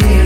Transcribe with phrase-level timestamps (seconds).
[0.00, 0.25] feel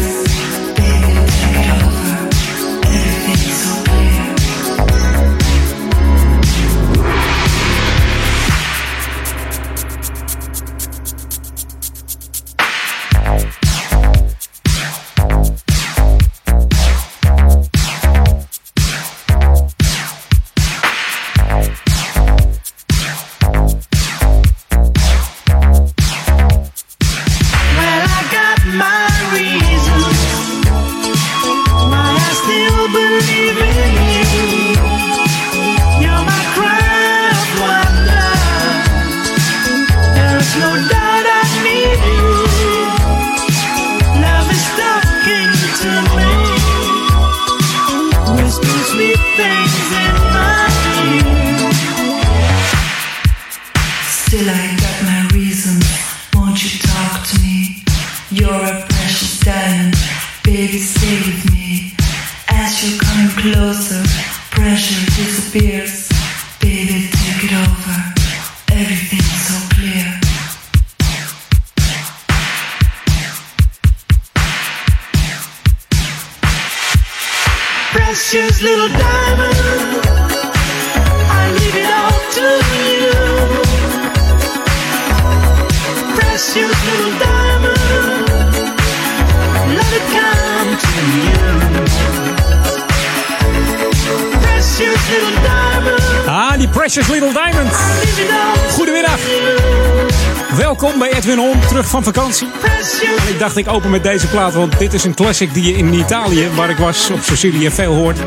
[103.41, 106.49] dacht ik open met deze plaat, want dit is een classic die je in Italië,
[106.55, 108.19] waar ik was, op Sicilië veel hoort.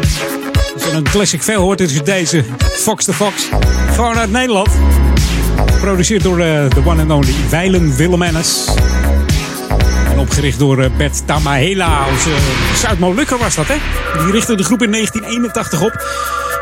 [0.91, 3.49] Een classic veel hoort, is deze Fox the Fox.
[3.91, 4.69] Gewoon uit Nederland.
[5.71, 8.67] Geproduceerd door eh, de one and only Weilen Willemennes.
[10.11, 12.07] En opgericht door eh, Bert Tamahela.
[12.11, 12.29] Onze
[12.75, 13.75] Zuid-Molukker was dat, hè?
[14.23, 16.05] Die richtte de groep in 1981 op.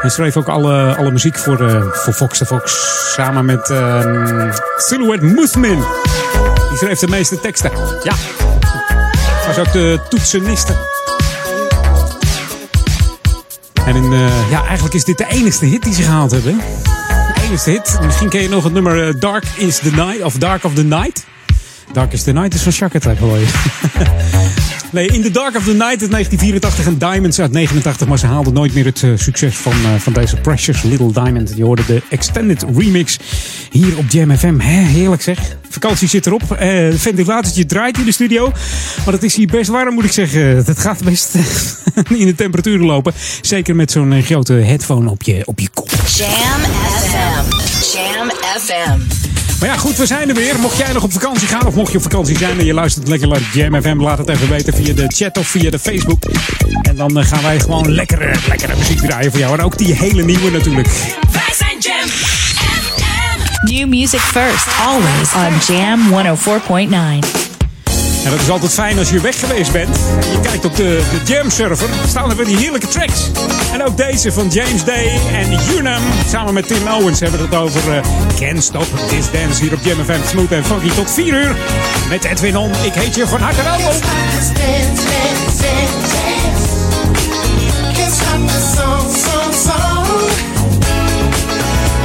[0.02, 2.74] En schreef ook alle, alle muziek voor, eh, voor Fox the Fox.
[3.14, 6.01] Samen met ehm Silhouette Movement.
[6.72, 7.72] Die schreef de meeste teksten.
[8.04, 8.14] Ja.
[9.48, 10.74] Was ook de toetseniste.
[13.86, 16.58] En in, eh, ja, eigenlijk is dit de enige hit die ze gehaald hebben.
[17.36, 18.00] De enige hit.
[18.02, 20.24] Misschien ken je nog het nummer eh, Dark is the Night.
[20.24, 21.26] Of Dark of the Night.
[21.94, 23.50] Dark is the Night is van Shakata geloof ik.
[24.92, 28.08] Nee, In the Dark of the Night uit 1984 en Diamonds uit 89.
[28.08, 31.54] Maar ze haalden nooit meer het eh, succes van, eh, van deze Precious Little Diamond.
[31.56, 33.20] Je hoorde de extended remix
[33.72, 34.60] hier op Jam FM.
[34.60, 35.40] Heerlijk zeg.
[35.70, 36.52] Vakantie zit erop.
[36.52, 38.52] Eh ventilatortje draait in de studio.
[39.06, 40.56] Maar het is hier best warm moet ik zeggen.
[40.72, 41.36] Het gaat best
[42.10, 43.14] in de temperaturen lopen.
[43.42, 45.90] Zeker met zo'n grote headphone op je, op je kop.
[45.90, 46.62] Jam
[47.02, 47.58] FM.
[47.94, 49.41] Jam FM.
[49.62, 50.60] Maar ja, goed, we zijn er weer.
[50.60, 53.08] Mocht jij nog op vakantie gaan of mocht je op vakantie zijn en je luistert
[53.08, 56.24] lekker naar Jam FM, laat het even weten via de chat of via de Facebook.
[56.82, 59.58] En dan eh, gaan wij gewoon lekkere, lekkere muziek draaien voor jou.
[59.58, 60.88] En ook die hele nieuwe natuurlijk.
[61.32, 63.74] Wij zijn Jam FM.
[63.74, 66.00] New music first, always on Jam
[67.32, 67.41] 104.9.
[68.24, 69.98] En dat is altijd fijn als je weg geweest bent.
[70.22, 71.90] En je kijkt op de, de Jam server.
[72.08, 73.30] Staan er weer die heerlijke tracks.
[73.74, 76.02] En ook deze van James Day en Unum.
[76.28, 78.04] Samen met Tim Owens hebben we het over eh,
[78.40, 80.28] Can't Stop This Dance hier op Jam FM.
[80.28, 81.56] Smooth en funky tot 4 uur.
[82.10, 82.72] Met Edwin On.
[82.84, 83.94] Ik heet je van harte welkom.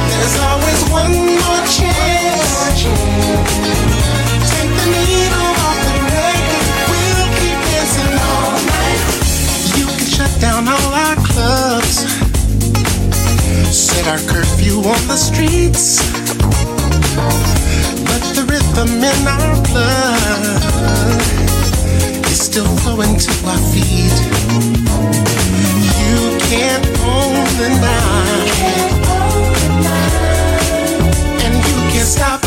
[0.09, 1.36] There's always one
[13.97, 15.97] Set our curfew on the streets.
[18.05, 20.61] But the rhythm in our blood
[22.27, 24.13] is still flowing to our feet.
[25.97, 28.51] You can't own the night.
[31.43, 32.46] And you can't stop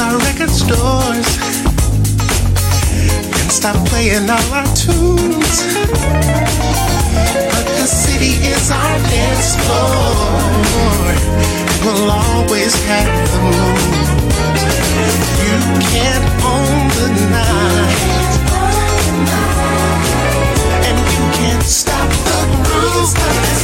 [0.00, 1.26] our record stores
[3.40, 4.97] and stop playing all our tunes.
[7.52, 11.12] But the city is our dance floor.
[11.84, 13.78] We'll always have the moon.
[15.44, 15.56] You
[15.92, 18.32] can't own the night.
[20.88, 23.57] And you can't stop the groove.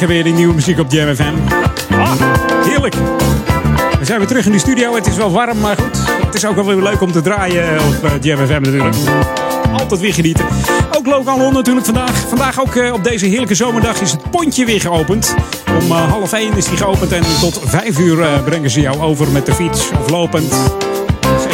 [0.00, 1.34] Lekker weer die nieuwe muziek op Jam FM.
[2.68, 2.94] Heerlijk.
[3.98, 4.94] We zijn weer terug in de studio.
[4.94, 5.98] Het is wel warm, maar goed.
[6.24, 8.96] Het is ook wel weer leuk om te draaien op eh, Jam FM natuurlijk.
[9.78, 10.44] Altijd weer genieten.
[10.96, 12.28] Ook Holland natuurlijk vandaag.
[12.28, 15.34] Vandaag ook eh, op deze heerlijke zomerdag is het pontje weer geopend.
[15.80, 19.28] Om eh, half één is die geopend en tot vijf uur brengen ze jou over
[19.30, 20.52] met de fiets of lopend.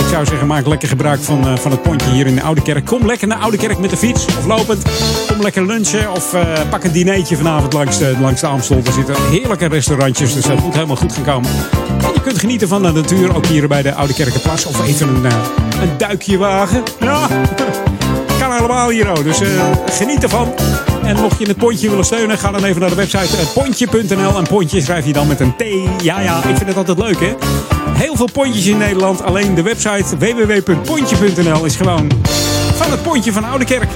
[0.07, 2.63] Ik zou zeggen, maak lekker gebruik van, eh, van het pontje hier in de Oude
[2.63, 2.85] Kerk.
[2.85, 4.83] Kom lekker naar Oude Kerk met de fiets of lopend.
[5.27, 8.81] Kom lekker lunchen of eh, pak een dinertje vanavond langs de, langs de Amstel.
[8.85, 11.51] Er zitten heerlijke restaurantjes, dus dat moet helemaal goed gaan komen.
[12.03, 14.67] En je kunt genieten van de natuur, ook hier bij de Oude Kerkenplas.
[14.67, 15.33] Of even een, eh,
[15.81, 16.83] een duikje wagen.
[17.01, 17.29] Ja,
[18.41, 19.25] kan allemaal hier ook.
[19.25, 19.41] Dus
[19.91, 20.55] geniet ervan.
[21.03, 24.37] En mocht je het pontje willen steunen, ga dan even naar de website pontje.nl.
[24.37, 25.65] En pontje schrijf je dan met een T.
[26.03, 27.76] Ja, ja, ik vind het altijd leuk, hè?
[27.97, 29.23] Heel veel pontjes in Nederland.
[29.23, 32.11] Alleen de website www.pontje.nl is gewoon
[32.75, 33.89] van het pontje van Oude Kerk.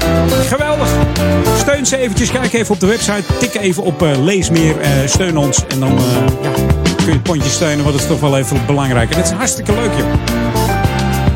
[0.48, 0.88] Geweldig.
[1.58, 2.30] Steun ze eventjes.
[2.30, 3.22] Kijk even op de website.
[3.38, 4.80] Tik even op eh, lees meer.
[4.80, 5.64] eh, steun ons.
[5.68, 6.04] En dan eh,
[6.42, 6.50] ja,
[6.96, 7.84] kun je het pontje steunen.
[7.84, 9.10] Want dat is toch wel even belangrijk.
[9.10, 10.06] En het is hartstikke leuk, joh.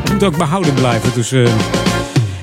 [0.03, 1.11] Het moet ook behouden blijven.
[1.13, 1.33] Dus...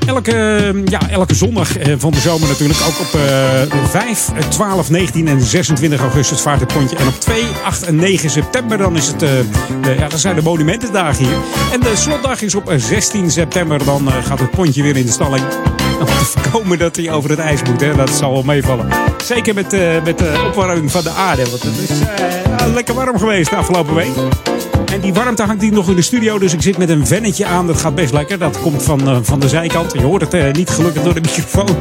[0.02, 2.80] eh, Elke, ja, elke zondag eh, van de zomer natuurlijk.
[2.80, 6.96] Ook op eh 5, 12, 19 en 26 augustus vaart het pontje.
[6.96, 9.30] En op 2, 8 en 9 september dan is het, eh,
[9.82, 11.36] de, ja, zijn de monumentendagen hier.
[11.72, 13.84] En de slotdag is op 16 september.
[13.84, 15.44] Dan eh, gaat het pontje weer in de stalling.
[16.00, 17.80] Om te voorkomen dat hij over het ijs moet.
[17.80, 17.94] Hè.
[17.94, 18.88] Dat zal wel meevallen.
[19.24, 21.50] Zeker met, eh, met de opwarming van de aarde.
[21.50, 24.14] Want het is eh, lekker warm geweest de afgelopen week.
[24.92, 27.46] En die warmte hangt hier nog in de studio, dus ik zit met een vennetje
[27.46, 27.66] aan.
[27.66, 28.38] Dat gaat best lekker.
[28.38, 29.92] Dat komt van, eh, van de zijkant.
[29.92, 31.76] Je hoort het eh, niet gelukkig door de microfoon.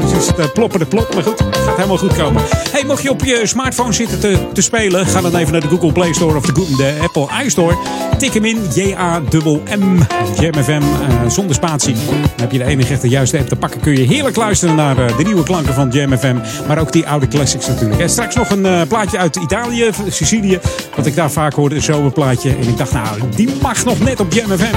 [0.00, 0.86] Dus is het uh, ploppen de.
[1.14, 2.42] Maar goed, het gaat helemaal goed komen.
[2.70, 5.68] Hey, mocht je op je smartphone zitten te, te spelen, ga dan even naar de
[5.68, 7.76] Google Play Store of de, de Apple iStore.
[8.18, 9.98] Tik hem in, J-A-M-M,
[10.40, 11.94] Jam FM, eh, zonder spatie.
[11.94, 13.80] Dan heb je de enige echte juiste app te pakken.
[13.80, 16.36] Kun je heerlijk luisteren naar de nieuwe klanken van Jam FM.
[16.66, 18.00] Maar ook die oude classics natuurlijk.
[18.00, 20.58] En straks nog een plaatje uit Italië, Sicilië.
[20.96, 22.43] Wat ik daar vaak hoorde, een zomerplaatje.
[22.44, 24.74] En ik dacht, nou, die mag nog net op Jam FM.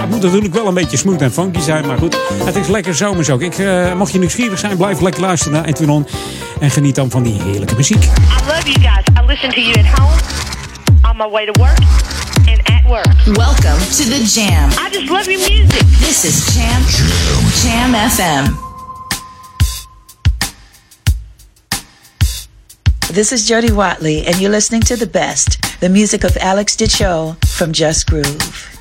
[0.00, 2.16] Het moet natuurlijk wel een beetje smooth en funky zijn, maar goed.
[2.44, 3.40] Het is lekker zomers ook.
[3.40, 6.06] Ik, eh, mocht je nieuwsgierig zijn, blijf lekker luisteren naar Edwin On.
[6.60, 8.02] En geniet dan van die heerlijke muziek.
[8.04, 8.08] I
[8.46, 9.04] love you guys.
[9.22, 10.14] I listen to you at home,
[11.10, 11.78] on my way to work,
[12.46, 13.36] and at work.
[13.36, 14.70] Welcome to the Jam.
[14.70, 15.82] I just love your music.
[16.00, 16.82] This is Jam
[17.62, 18.67] Jam FM.
[23.10, 27.38] This is Jody Watley, and you're listening to the best, the music of Alex Dicho
[27.46, 28.77] from Just Groove.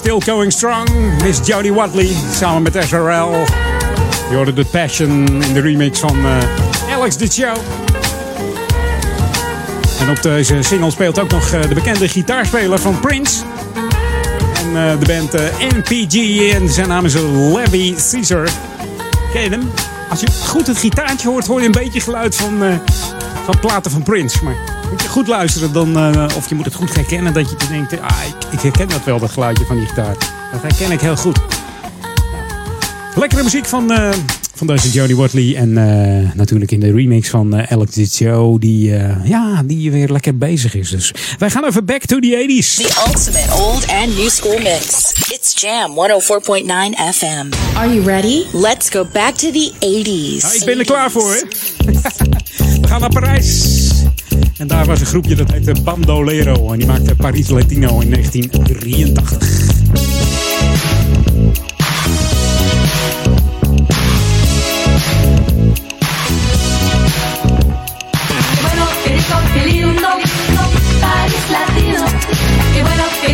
[0.00, 0.88] Still Going Strong.
[1.22, 3.44] Miss Jodie Watley samen met SRL.
[4.30, 7.56] Je hoorde The Passion in de remix van eh, Alex The Show.
[10.00, 13.42] En op deze single speelt ook nog eh, de bekende gitaarspeler van Prince.
[14.54, 15.42] En eh, de band eh,
[15.76, 17.14] NPG en zijn naam is
[17.54, 18.48] Levy Caesar.
[19.32, 19.70] Ken hem?
[20.10, 22.80] Als je goed het gitaartje hoort, hoor je een beetje geluid van,
[23.44, 24.44] van platen van Prince.
[24.44, 27.56] Maar moet je goed luisteren, dan, eh, of je moet het goed herkennen, dat je
[27.68, 30.16] denkt, ah, ik, ik herken dat wel, dat geluidje van die gitaar.
[30.52, 31.38] Dat herken ik heel goed.
[33.14, 34.10] Lekkere muziek van, eh,
[34.60, 35.54] van deze Jodie Watley.
[35.56, 40.08] En eh, natuurlijk in de remix van eh, Alex Ditcho, die, eh, ja, die weer
[40.08, 40.90] lekker bezig is.
[40.90, 42.74] Dus wij gaan even back to the 80s.
[42.74, 45.12] The ultimate old and new school mix.
[45.28, 47.76] It's Jam 104.9 FM.
[47.76, 48.44] Are you ready?
[48.52, 50.42] Let's go back to the 80s.
[50.42, 51.40] Nou, ik ben er klaar voor, hè?
[52.80, 53.79] We gaan naar Parijs.
[54.60, 56.72] En daar was een groepje dat heette Bandolero.
[56.72, 59.38] En die maakte Paris Latino in 1983.
[72.72, 73.30] Qué bueno, qué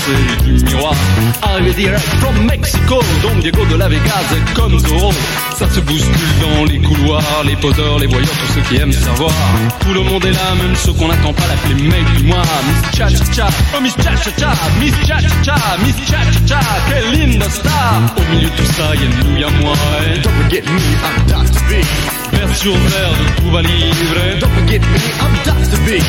[0.00, 0.94] reflet du miroir.
[1.42, 5.12] Arrivé direct from Mexico, Don Diego de la Vegas, comme Zorro.
[5.58, 9.32] Ça se bouscule dans les couloirs, les poseurs, les voyeurs, tous ceux qui aiment savoir.
[9.80, 12.42] Tout le monde est là, même ceux qu'on n'attend pas l'appeler mec du mois.
[12.66, 16.18] Miss Cha Cha Cha, oh Miss Cha Cha Cha, Miss Cha Cha Cha, Miss Cha
[16.32, 18.00] Cha Cha, quelle linda star.
[18.16, 19.74] Au milieu de tout ça, y'a nous, y'a moi.
[20.22, 22.29] Don't forget me, I'm Dr.
[22.48, 24.38] Sur verre de Cuba Libre.
[24.40, 25.78] Don't forget me, I'm Dr.
[25.84, 26.00] B.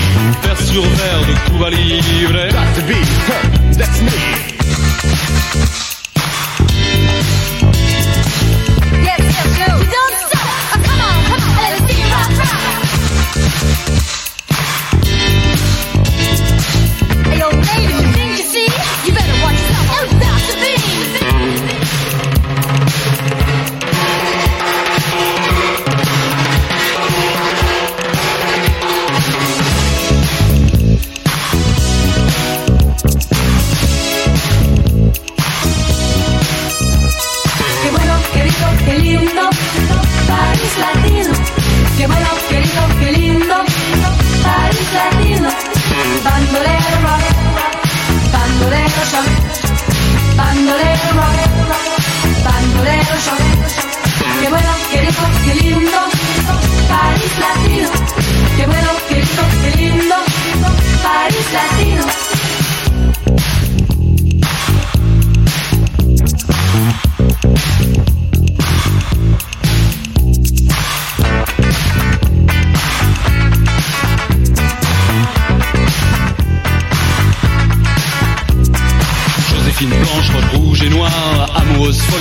[0.44, 2.48] Vers sur verre de Cuba Libre.
[2.50, 2.84] Dr.
[2.88, 2.92] B,
[3.28, 4.61] huh, that's me.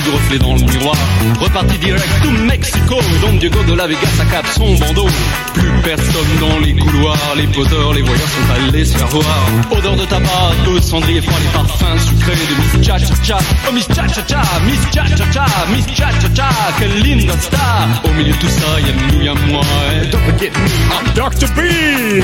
[0.03, 4.75] Du reflet dans le Reparti direct to Mexico, Don Diego de la Vega s'accable son
[4.77, 5.07] bandeau.
[5.53, 9.43] Plus personne dans les couloirs, les poteurs, les voyageurs sont allés se faire voir.
[9.71, 13.37] Odeur de tabac, de cendrier froid, les parfums sucrés de Miss Cha Cha Cha.
[13.69, 17.33] Oh Miss Cha Cha Cha, Miss Cha Cha Cha, Miss Cha Cha Cha, quelle linda
[17.39, 17.87] star.
[18.03, 19.61] Au milieu de tout ça, y'a nous, y'a moi.
[20.11, 21.47] Don't forget me, I'm Dr.
[21.55, 21.59] B.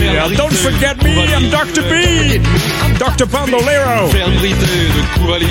[0.02, 1.84] Yeah, don't forget me, I'm Dr.
[1.84, 2.42] B.
[2.84, 3.28] I'm Dr.
[3.28, 4.10] Bandolero.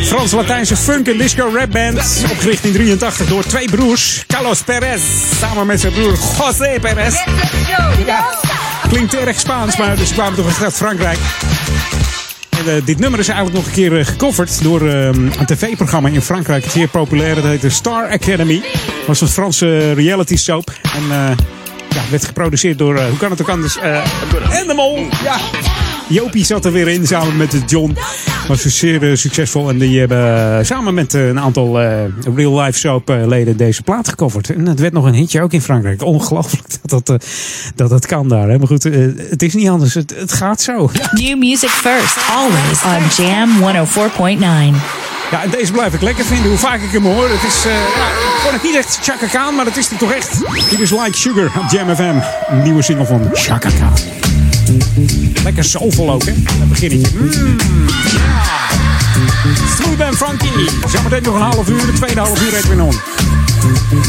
[0.09, 1.99] Frans-Latijnse funk en disco rap band.
[2.31, 4.25] Opgericht in 83 door twee broers.
[4.27, 5.03] Carlos Perez
[5.39, 7.25] samen met zijn broer José Perez.
[8.07, 8.27] Ja,
[8.89, 11.19] klinkt erg Spaans, maar dus kwamen toch uit Frankrijk.
[12.51, 16.09] En, eh, dit nummer is eigenlijk nog een keer eh, gecoverd door eh, een tv-programma
[16.09, 16.65] in Frankrijk.
[16.71, 17.35] Zeer populair.
[17.35, 18.63] Dat heette Star Academy.
[19.07, 20.73] was een Franse reality soap.
[20.95, 21.37] En
[21.89, 23.79] ja, werd geproduceerd door, hoe kan het ook anders?
[23.79, 24.03] Eh
[24.51, 25.07] Animal.
[25.25, 25.39] Ja.
[26.09, 27.97] Jopie zat er weer in samen met John.
[28.49, 29.69] Was zeer eh, succesvol.
[29.69, 31.81] En die hebben eh, samen met eh, een aantal
[32.35, 34.51] real life soap leden deze plaat gecoverd.
[34.51, 36.03] En het werd nog een hitje ook in Frankrijk.
[36.03, 37.25] Ongelooflijk dat dat,
[37.75, 38.49] dat, dat kan daar.
[38.49, 38.59] Hè.
[38.59, 38.83] Maar goed,
[39.31, 39.95] het is niet anders.
[39.95, 40.91] Het, het gaat zo.
[41.13, 43.51] New music first, always on Jam
[44.77, 44.77] 104.9.
[45.31, 47.29] Ja, en deze blijf ik lekker vinden, hoe vaak ik hem hoor.
[47.29, 50.13] Het is, ja, ik vond het niet echt Chaka Khan, maar dat is het toch
[50.13, 50.41] echt.
[50.71, 52.17] Dit is Like Sugar op Jam FM.
[52.51, 54.26] Een nieuwe single van Chaka Khan.
[55.43, 56.33] Lekker soulful ook, hè?
[56.59, 57.09] Dat beginnetje.
[57.19, 57.57] Mm,
[58.13, 58.57] ja.
[59.77, 60.71] Smooth funky.
[60.89, 62.95] Zometeen nog een half uur, de tweede half uur Edwin On.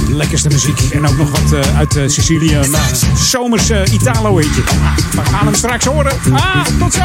[0.09, 0.79] Lekkerste muziek.
[0.91, 2.55] En ook nog wat eh, uit eh, Sicilië.
[2.55, 2.75] Een
[3.17, 4.61] zomers eh, Italo heetje.
[5.11, 6.11] We gaan hem straks horen.
[6.31, 7.01] Ah, tot zo.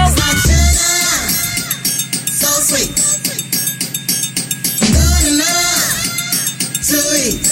[6.81, 7.52] Sweet.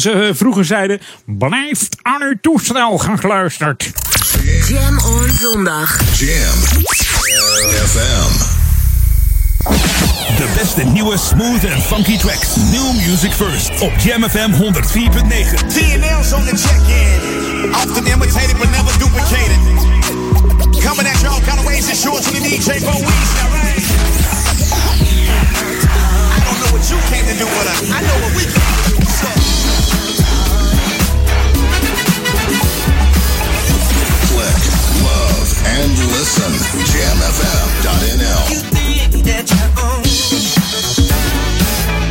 [0.00, 3.90] zoals ze eh, vroeger zeiden, blijft aan uw toestel gaan geluisterd.
[4.68, 6.00] Jam on zondag.
[6.18, 6.58] Jam
[7.86, 8.56] FM.
[10.36, 12.56] De beste nieuwe smooth en funky tracks.
[12.56, 14.58] New music first op Jam FM 104.9.
[15.66, 17.74] TNL's on the check-in.
[17.74, 19.58] Often imitated but never duplicated.
[20.84, 23.30] Coming at you all kind of ways and shorts with the DJ for weeks?
[26.30, 28.67] I don't know what you came to do, but I, I know what we came
[35.68, 36.52] and listen.
[36.92, 38.42] JamFM.nl.
[38.52, 40.02] You think that you're on.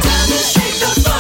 [0.02, 1.17] Time to shake the.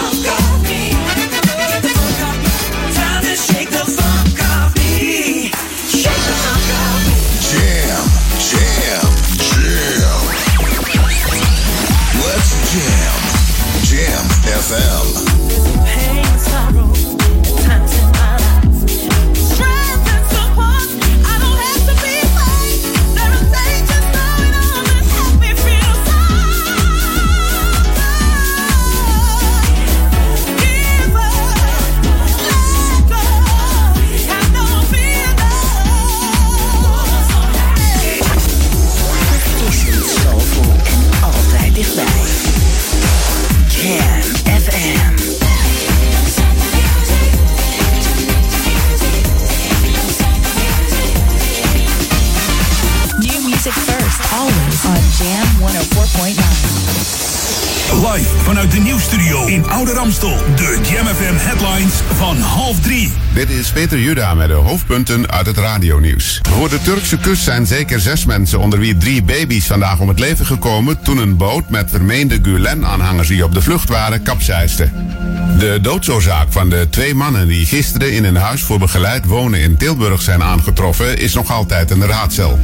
[58.15, 60.38] Vanuit de nieuwsstudio in Oude Ramstel.
[60.56, 63.12] De Jam headlines van half drie.
[63.34, 66.41] Dit is Peter Juda met de hoofdpunten uit het radionieuws.
[66.50, 70.20] Voor de Turkse kust zijn zeker zes mensen, onder wie drie baby's, vandaag om het
[70.20, 74.89] leven gekomen toen een boot met vermeende Gulen-aanhangers die op de vlucht waren, kapseisde.
[75.60, 79.78] De doodsoorzaak van de twee mannen die gisteren in een huis voor begeleid wonen in
[79.78, 82.60] Tilburg zijn aangetroffen, is nog altijd een raadsel.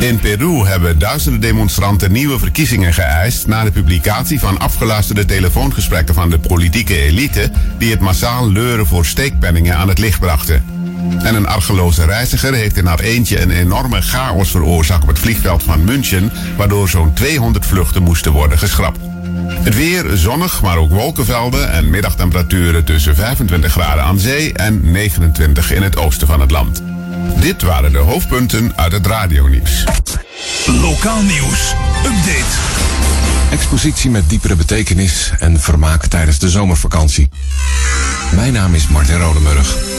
[0.00, 6.30] In Peru hebben duizenden demonstranten nieuwe verkiezingen geëist na de publicatie van afgeluisterde telefoongesprekken van
[6.30, 10.64] de politieke elite die het massaal leuren voor steekpenningen aan het licht brachten.
[11.22, 15.62] En een argeloze reiziger heeft in haar eentje een enorme chaos veroorzaakt op het vliegveld
[15.62, 18.98] van München, waardoor zo'n 200 vluchten moesten worden geschrapt.
[19.62, 25.72] Het weer zonnig, maar ook wolkenvelden en middagtemperaturen tussen 25 graden aan zee en 29
[25.72, 26.82] in het oosten van het land.
[27.40, 29.84] Dit waren de hoofdpunten uit het radionieuws.
[30.66, 31.74] Lokaal nieuws.
[32.04, 32.95] Update.
[33.50, 37.28] Expositie met diepere betekenis en vermaak tijdens de zomervakantie.
[38.34, 39.95] Mijn naam is Martin Rodemurg.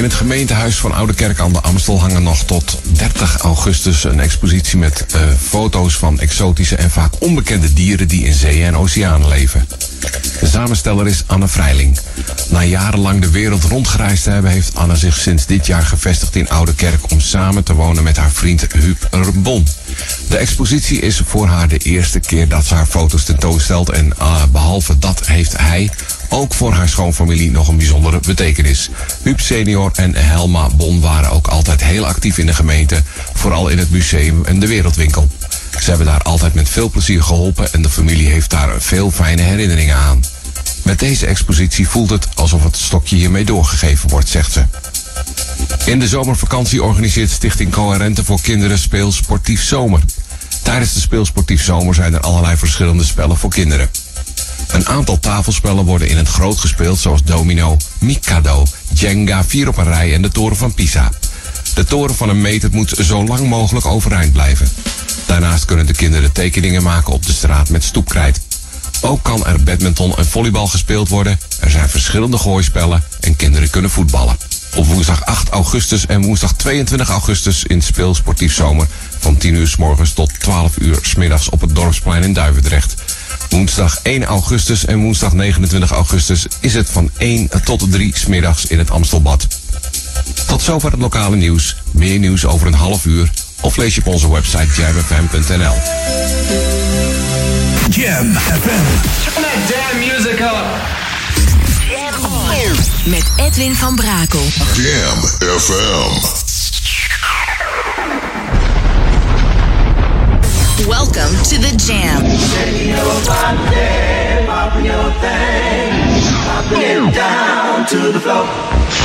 [0.00, 4.20] In het gemeentehuis van Oude Kerk aan de Amstel hangen nog tot 30 augustus een
[4.20, 9.28] expositie met eh, foto's van exotische en vaak onbekende dieren die in zeeën en oceanen
[9.28, 9.68] leven.
[10.40, 11.98] De samensteller is Anne Vrijling.
[12.48, 16.48] Na jarenlang de wereld rondgereisd te hebben, heeft Anne zich sinds dit jaar gevestigd in
[16.48, 19.66] Oude Kerk om samen te wonen met haar vriend Huub Bon.
[20.28, 24.42] De expositie is voor haar de eerste keer dat ze haar foto's tentoonstelt en eh,
[24.52, 25.90] behalve dat heeft hij
[26.28, 28.90] ook voor haar schoonfamilie nog een bijzondere betekenis.
[29.22, 33.02] Huub senior en Helma Bon waren ook altijd heel actief in de gemeente,
[33.34, 35.28] vooral in het museum en de wereldwinkel.
[35.80, 39.42] Ze hebben daar altijd met veel plezier geholpen en de familie heeft daar veel fijne
[39.42, 40.20] herinneringen aan.
[40.82, 44.64] Met deze expositie voelt het alsof het stokje hiermee doorgegeven wordt, zegt ze.
[45.84, 50.00] In de zomervakantie organiseert Stichting Coherente voor Kinderen Speel Sportief Zomer.
[50.62, 53.90] Tijdens de speelsportief zomer zijn er allerlei verschillende spellen voor kinderen.
[54.72, 59.84] Een aantal tafelspellen worden in het groot gespeeld, zoals domino, mikado, jenga, vier op een
[59.84, 61.10] rij en de toren van Pisa.
[61.74, 64.68] De toren van een meter moet zo lang mogelijk overeind blijven.
[65.26, 68.40] Daarnaast kunnen de kinderen tekeningen maken op de straat met stoepkrijt.
[69.00, 71.40] Ook kan er badminton en volleybal gespeeld worden.
[71.60, 74.36] Er zijn verschillende gooispellen en kinderen kunnen voetballen.
[74.74, 78.86] Op woensdag 8 augustus en woensdag 22 augustus in Speelsportief Zomer
[79.18, 82.94] van 10 uur s morgens tot 12 uur s middags op het Dorpsplein in Duivendrecht.
[83.50, 88.66] Woensdag 1 augustus en woensdag 29 augustus is het van 1 tot 3 s middags
[88.66, 89.46] in het Amstelbad.
[90.46, 91.76] Tot zover het lokale nieuws.
[91.90, 95.74] Meer nieuws over een half uur of lees je op onze website jamfm.nl.
[97.90, 98.86] Jam FM.
[99.24, 100.64] Turn that damn music up.
[101.88, 103.10] Jam on.
[103.10, 104.44] Met Edwin van Brakel.
[104.74, 105.18] Jam
[105.58, 106.49] FM.
[110.86, 112.22] Welcome to the Jam.
[117.12, 118.46] down to the floor.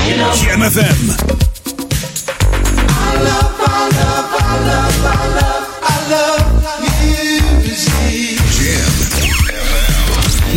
[0.08, 1.16] You know, Jam FM.
[2.88, 6.46] I love, I love, I love, I love, I love
[7.64, 8.40] music.
[8.56, 8.94] Jam.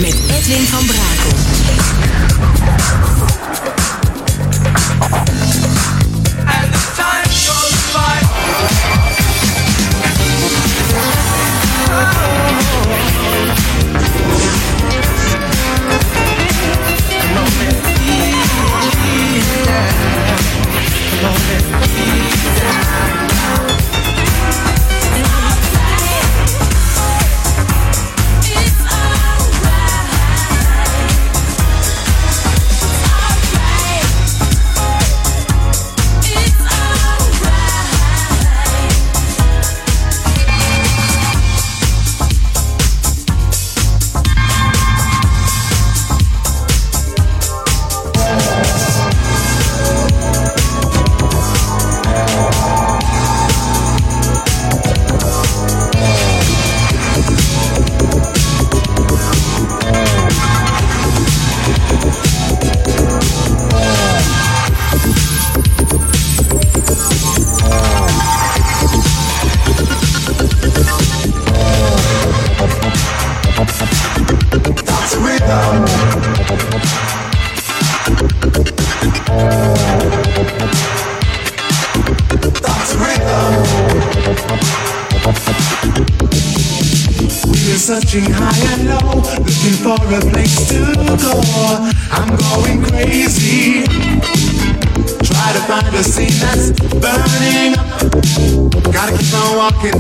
[0.01, 1.37] Met Edwin van Brakel.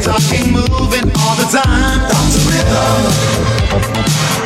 [0.08, 2.00] Talking, moving all the time.
[2.08, 4.37] That's a rhythm.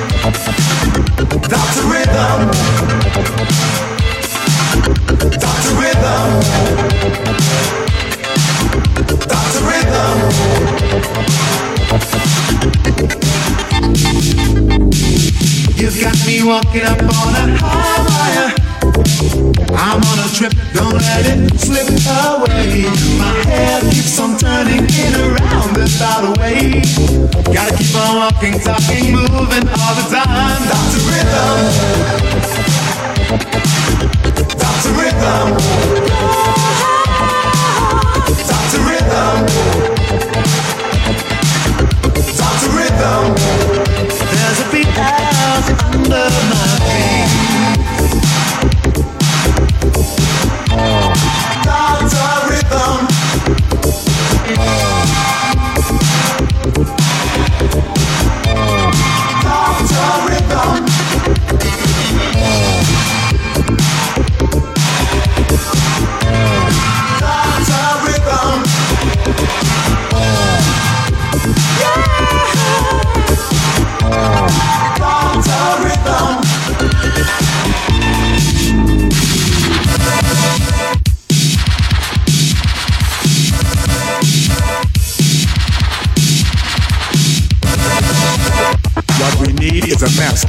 [28.34, 30.21] Walking, talking, moving all the time.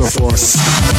[0.10, 0.93] Force.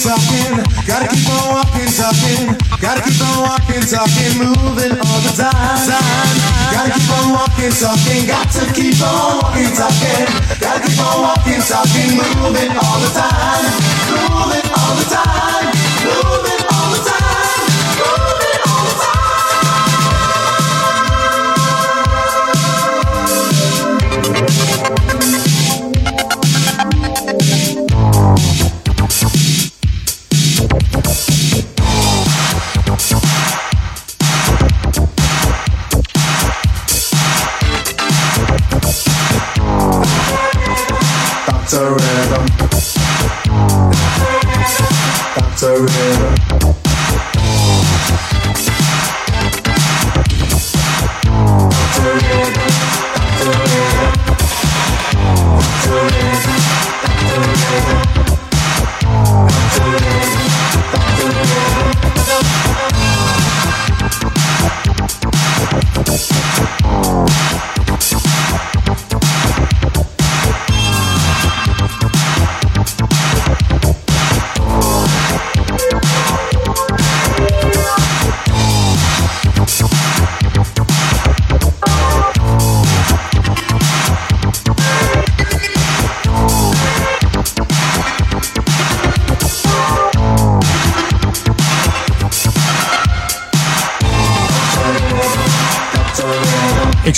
[0.00, 0.56] Talking.
[0.88, 2.56] Gotta keep on walking, talking.
[2.80, 6.40] Gotta keep on walking, talking, moving all the time.
[6.72, 8.26] Gotta keep on walking, talking.
[8.26, 10.24] Got to keep on walking, talking.
[10.56, 13.64] Gotta keep on walking, talking, moving all the time.
[14.08, 15.29] Moving all the time.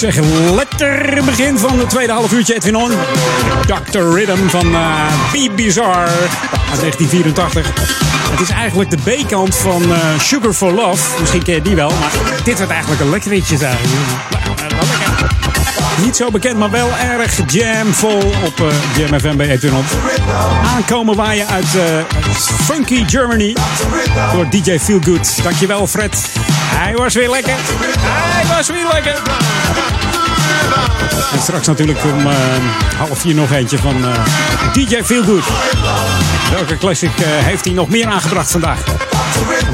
[0.02, 0.18] Zeg
[0.54, 2.90] lekker begin van het tweede half uurtje Edwin On.
[3.66, 3.98] Dr.
[3.98, 6.10] Rhythm van eh Be Bizarre
[6.70, 7.66] uit 1984.
[8.30, 11.20] Het is eigenlijk de B-kant van eh, Sugar for Love.
[11.20, 12.10] Misschien ken je die wel, maar
[12.44, 13.76] dit wordt eigenlijk een lekker liedje zijn.
[16.04, 19.84] Niet zo bekend, maar wel erg jamvol op eh, Jam FM bij Edwin On.
[20.76, 21.82] Aankomen waaien uit eh,
[22.64, 23.56] Funky Germany
[24.32, 25.42] door DJ Feelgood.
[25.42, 26.30] Dankjewel Fred.
[26.82, 27.54] Hij was weer lekker.
[27.98, 29.22] Hij was weer lekker.
[31.32, 32.36] En straks natuurlijk om eh,
[32.96, 34.24] half vier nog eentje van eh,
[34.72, 35.44] DJ Feelgood.
[36.50, 38.84] Welke classic eh, heeft hij nog meer aangebracht vandaag?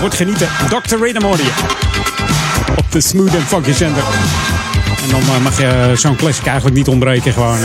[0.01, 0.49] Wordt genieten.
[0.69, 0.97] Dr.
[0.97, 1.25] Rhythm.
[2.77, 4.03] Op de Smooth and Funky Center.
[5.03, 7.33] En dan mag je zo'n classic eigenlijk niet ontbreken.
[7.33, 7.59] Gewoon,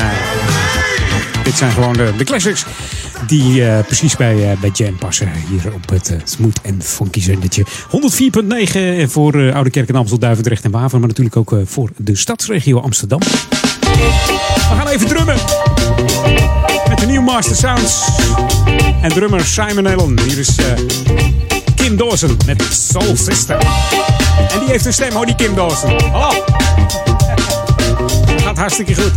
[1.43, 2.65] dit zijn gewoon de, de classics
[3.27, 5.31] die eh, precies bij, eh, bij Jam passen.
[5.49, 7.65] Hier op het eh, Smooth and Funky zendertje.
[7.65, 10.99] 104.9 voor Oude Kerk en Amstel, Duivendrecht en Waver.
[10.99, 13.19] Maar natuurlijk ook voor de stadsregio Amsterdam.
[13.19, 15.35] We gaan even drummen.
[16.89, 18.07] Met de nieuwe Master Sounds.
[19.01, 20.19] En drummer Simon Allen.
[20.19, 20.55] Hier is
[21.75, 23.57] Kim Dawson met Soul Sister.
[24.51, 25.91] En die heeft een stem hoor, die Kim Dawson.
[25.91, 26.31] Oh.
[28.43, 29.11] Gaat hartstikke goed.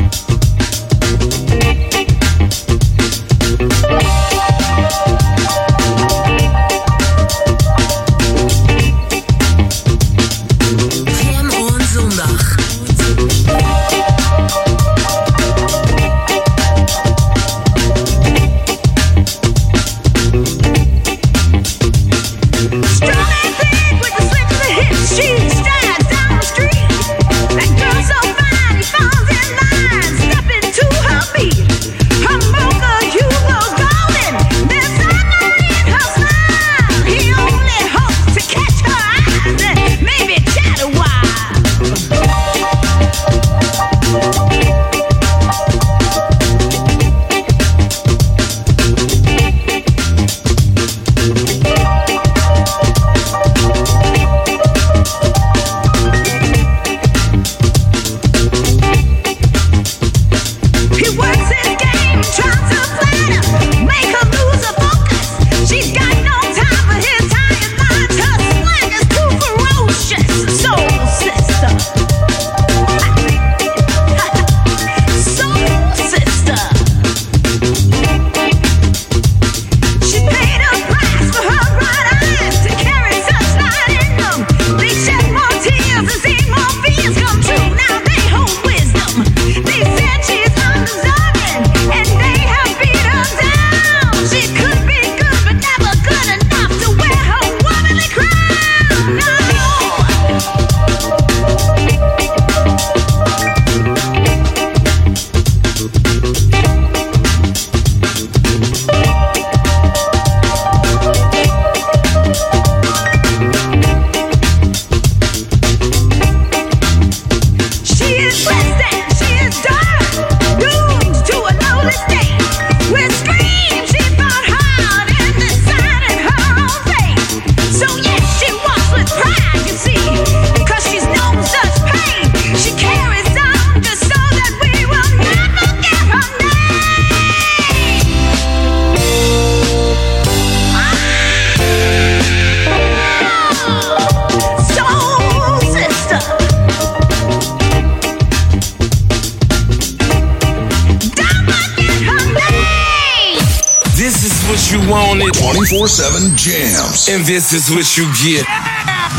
[157.50, 158.44] This is what you get.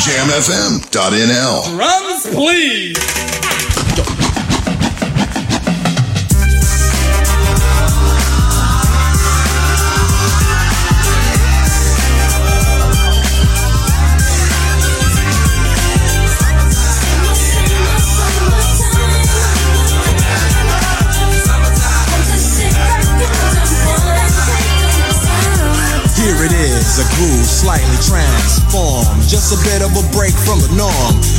[0.03, 1.77] JamFM.nl.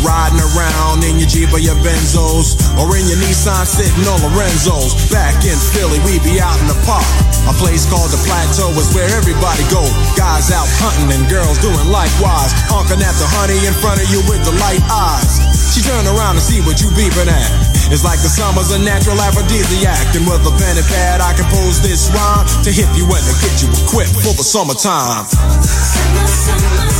[0.00, 4.96] Riding around in your Jeep or your Benzos or in your Nissan sitting on Lorenzo's.
[5.12, 7.04] Back in Philly, we be out in the park.
[7.48, 9.84] A place called the Plateau is where everybody go.
[10.16, 12.52] Guys out hunting and girls doing likewise.
[12.72, 15.40] Honking at the honey in front of you with the light eyes.
[15.72, 17.50] She turn around and see what you beeping at.
[17.92, 20.16] It's like the summer's a natural aphrodisiac.
[20.16, 23.34] And with a pen and pad, I compose this rhyme to hit you and to
[23.44, 25.26] get you equipped for the summertime.
[25.28, 26.99] It's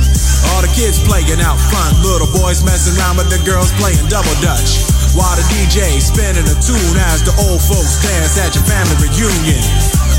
[0.49, 4.33] All the kids playing out front, little boys messing around with the girls playing double
[4.41, 4.81] dutch.
[5.13, 9.61] While the DJ spinning a tune as the old folks dance at your family reunion.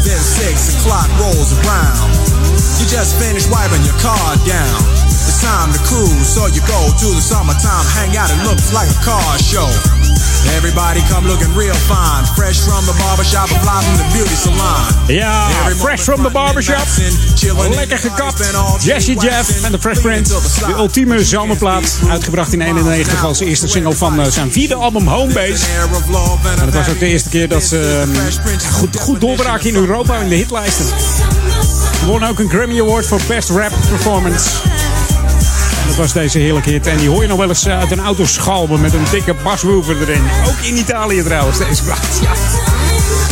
[0.05, 2.13] Then six o'clock rolls around.
[2.77, 4.79] You just finished wiping your car down.
[5.07, 8.29] It's time to cruise, so you go to the summertime hangout.
[8.31, 10.02] It looks like a car show.
[10.47, 15.03] Everybody come looking real fine, fresh from the barbershop, fly from the beauty salon.
[15.07, 16.87] Ja, Fresh from the Barbershop.
[17.75, 18.51] Lekker gekapt.
[18.81, 20.33] Jesse Jeff en de Fresh Prince.
[20.67, 21.99] De ultieme zomerplaat.
[22.11, 25.65] Uitgebracht in 91 als eerste single van eh, zijn vierde album Homebase.
[26.59, 28.05] En het was ook de eerste keer dat ze
[28.45, 30.87] eh, goed, goed doorbraken in Europa in de hitlijsten.
[32.07, 34.49] Won ook een Grammy Award voor Best Rap Performance.
[35.97, 36.87] Was deze heerlijke hit.
[36.87, 39.35] En die hoor je nog wel eens eh, uit een auto schalmen met een dikke
[39.45, 40.23] baswoofer erin.
[40.47, 41.85] Ook in Italië trouwens, deze.
[41.85, 41.95] Ja.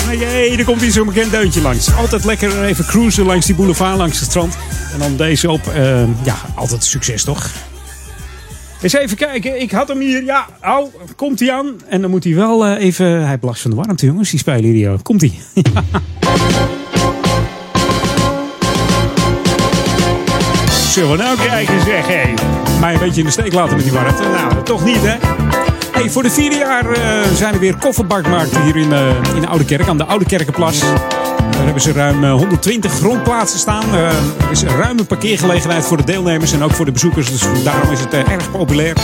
[0.06, 1.94] Maar jee, er komt hier zo'n bekend deuntje langs.
[1.94, 4.56] Altijd lekker even cruisen langs die boulevard, langs het strand.
[4.92, 5.66] En dan deze op.
[5.68, 7.50] eh, ja, altijd succes toch?
[8.82, 10.24] Eens even kijken, ik had hem hier.
[10.24, 11.74] Ja, au, komt hij aan.
[11.88, 13.06] En dan moet hij wel eh, even...
[13.06, 15.02] Hij heeft last van de warmte, jongens, die spelen hier.
[15.02, 15.32] Komt hij?
[20.90, 22.06] Zullen we nou kijken, zeg.
[22.06, 22.34] Hé,
[22.80, 24.22] mij een beetje in de steek laten met die warmte.
[24.22, 25.14] Nou, toch niet, hè?
[25.92, 27.02] Hey, voor de vierde jaar eh,
[27.34, 29.00] zijn er weer kofferbakmarkten hier in, eh,
[29.36, 30.80] in Oude Kerk, aan de Oude Kerkenplas.
[31.50, 33.84] Daar hebben ze ruim eh, 120 grondplaatsen staan.
[33.94, 37.30] Eh, er is een ruime parkeergelegenheid voor de deelnemers en ook voor de bezoekers.
[37.30, 38.94] Dus daarom is het eh, erg populair.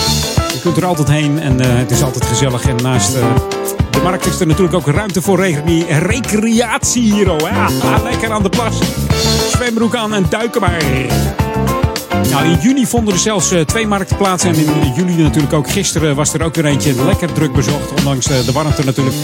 [0.53, 2.69] Je kunt er altijd heen en eh, het is altijd gezellig.
[2.69, 3.23] En naast eh,
[3.91, 7.31] de markt is er natuurlijk ook ruimte voor recre- recreatie hier.
[7.31, 7.65] Oh, ja.
[7.65, 8.79] Ah, lekker aan de plas.
[9.51, 10.83] Zwembroek aan en duiken maar.
[12.31, 14.45] Nou, in juni vonden er zelfs eh, twee markten plaats.
[14.45, 15.71] En in juli natuurlijk ook.
[15.71, 17.91] Gisteren was er ook weer eentje lekker druk bezocht.
[17.99, 19.17] Ondanks eh, de warmte natuurlijk.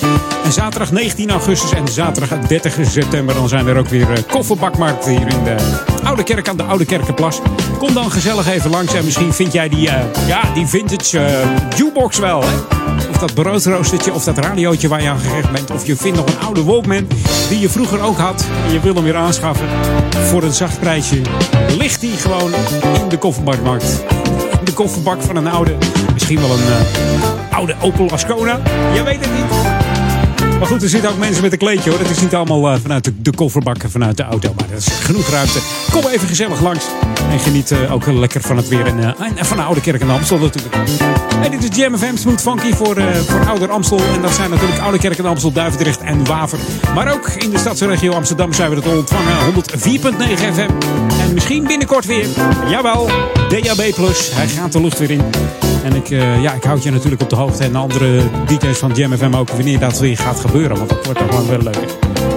[0.45, 3.35] En zaterdag 19 augustus en zaterdag 30 september.
[3.35, 5.57] Dan zijn er ook weer eh, kofferbakmarkten hier in de
[6.05, 7.41] Oude Kerk aan de Oude Kerkenplas.
[7.79, 8.95] Kom dan gezellig even langs.
[8.95, 9.89] En misschien vind jij die,
[10.27, 12.43] ja, die vintage eh, jukebox wel.
[12.43, 12.55] Hè?
[13.11, 15.71] Of dat broodroostertje of dat radiootje waar je aan gerecht bent.
[15.71, 17.07] Of je vindt nog een oude Walkman
[17.49, 18.45] die je vroeger ook had.
[18.67, 19.69] En je wil hem weer aanschaffen
[20.11, 21.21] voor een zacht prijsje.
[21.79, 22.51] Ligt die gewoon
[22.95, 24.05] in de kofferbakmarkt.
[24.65, 25.77] De kofferbak van een oude,
[26.13, 28.61] misschien wel een eh, oude Opel Ascona.
[28.95, 29.72] Je weet het niet.
[30.63, 31.99] Maar goed, er zitten ook mensen met een kleedje hoor.
[31.99, 34.53] Het is niet allemaal eh, vanuit de, de kofferbak, vanuit de auto.
[34.57, 35.59] Maar er is genoeg ruimte.
[35.91, 36.85] Kom even gezellig langs.
[37.31, 38.87] En geniet eh, ook lekker van het weer.
[38.87, 40.75] En, eh, en- van de Oude Kerk en Amstel natuurlijk.
[41.51, 43.99] Dit is Jam FM Smooth Funky voor, eh, voor Ouder Amstel.
[44.15, 46.59] En dat zijn natuurlijk Oude Kerk en Amstel, Duivendrecht en Waver.
[46.95, 49.37] Maar ook in de stadsregio Amsterdam zijn we al ontvangen.
[49.45, 50.71] 104.9 FM.
[51.21, 52.27] En misschien binnenkort weer.
[52.69, 53.07] Jawel,
[53.49, 53.97] DAB+.
[54.33, 55.23] Hij gaat de lucht weer in.
[55.85, 57.65] En ik, eh, ja, ik houd je natuurlijk op de hoogte.
[57.65, 59.49] En de andere details van Jam FM ook.
[59.49, 60.77] Wanneer dat weer gaat gebeuren.
[60.77, 61.89] Want dat wordt toch wel wel leuk.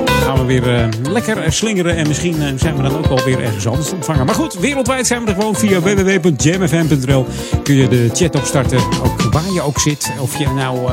[0.06, 1.96] Dan gaan we weer eh, lekker slingeren.
[1.96, 4.26] En misschien eh, zijn we dan ook wel weer ergens anders ontvangen.
[4.26, 7.26] Maar goed, wereldwijd zijn we er gewoon via www.jamfm.nl.
[7.64, 8.78] Kun je de chat opstarten.
[8.78, 10.12] Ook waar je ook zit.
[10.20, 10.90] Of je nou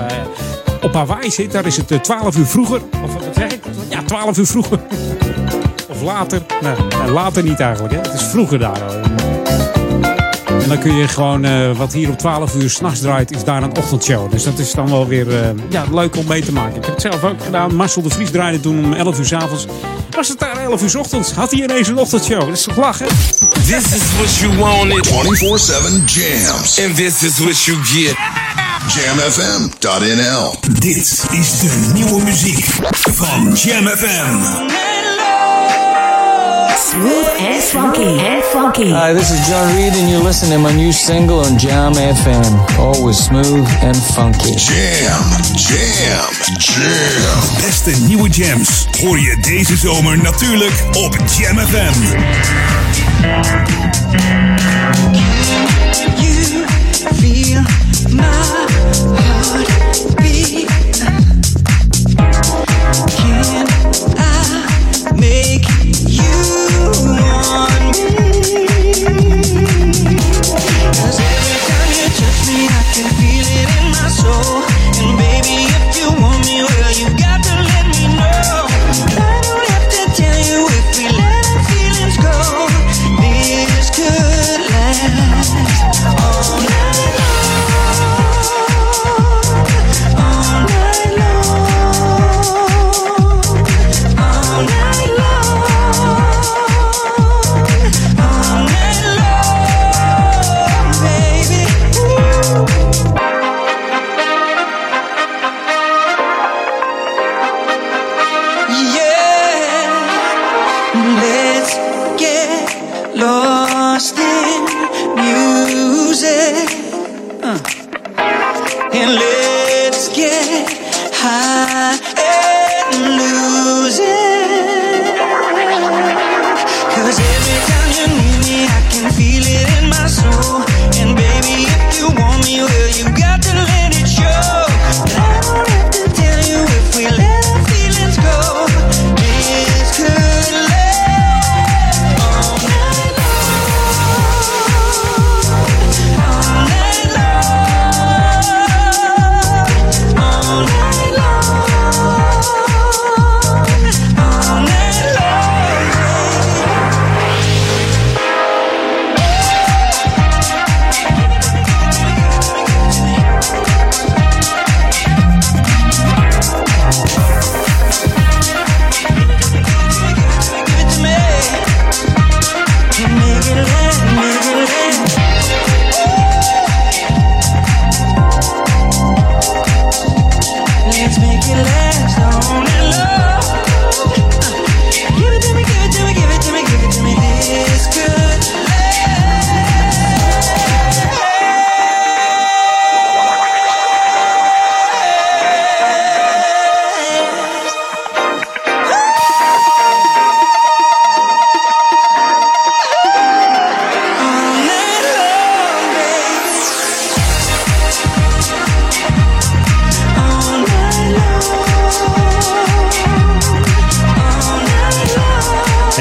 [0.82, 1.52] op Hawaii zit.
[1.52, 2.80] Daar is het eh, 12 uur vroeger.
[3.04, 3.60] Of wat zeg ik?
[3.88, 4.78] Ja, 12 uur vroeger.
[5.90, 6.42] of later.
[6.60, 7.94] Nou, nou, later niet eigenlijk.
[7.94, 8.00] Hè.
[8.00, 9.11] Het is vroeger daar al.
[10.62, 13.62] En dan kun je gewoon, eh, wat hier om 12 uur s'nachts draait, is daar
[13.62, 14.30] een ochtendshow.
[14.30, 16.76] Dus dat is dan wel weer eh, ja, leuk om mee te maken.
[16.76, 17.74] Ik heb het zelf ook gedaan.
[17.74, 19.66] Marcel de Vries draaide toen om 11 uur s'avonds.
[20.10, 21.32] Was het daar 11 uur 's ochtends?
[21.32, 22.40] Had hij ineens een ochtendshow?
[22.40, 23.06] Dat is toch lachen?
[23.52, 25.06] This is what you wanted.
[25.06, 26.80] 24-7 jams.
[26.84, 28.16] And this is what you get.
[28.88, 34.91] Jamfm.nl Dit is de nieuwe muziek van Jam FM.
[36.76, 38.02] Smooth and funky.
[38.18, 38.90] And funky.
[38.90, 42.78] Hi, this is John Reed, and you're listening to my new single on Jam FM.
[42.78, 44.56] Always smooth and funky.
[44.56, 45.22] Jam,
[45.56, 47.60] jam, jam.
[47.60, 51.92] Beste nieuwe jams hoor je deze zomer natuurlijk op Jam FM.
[56.22, 56.66] You
[57.14, 57.62] feel
[58.14, 58.22] my
[59.16, 60.21] heart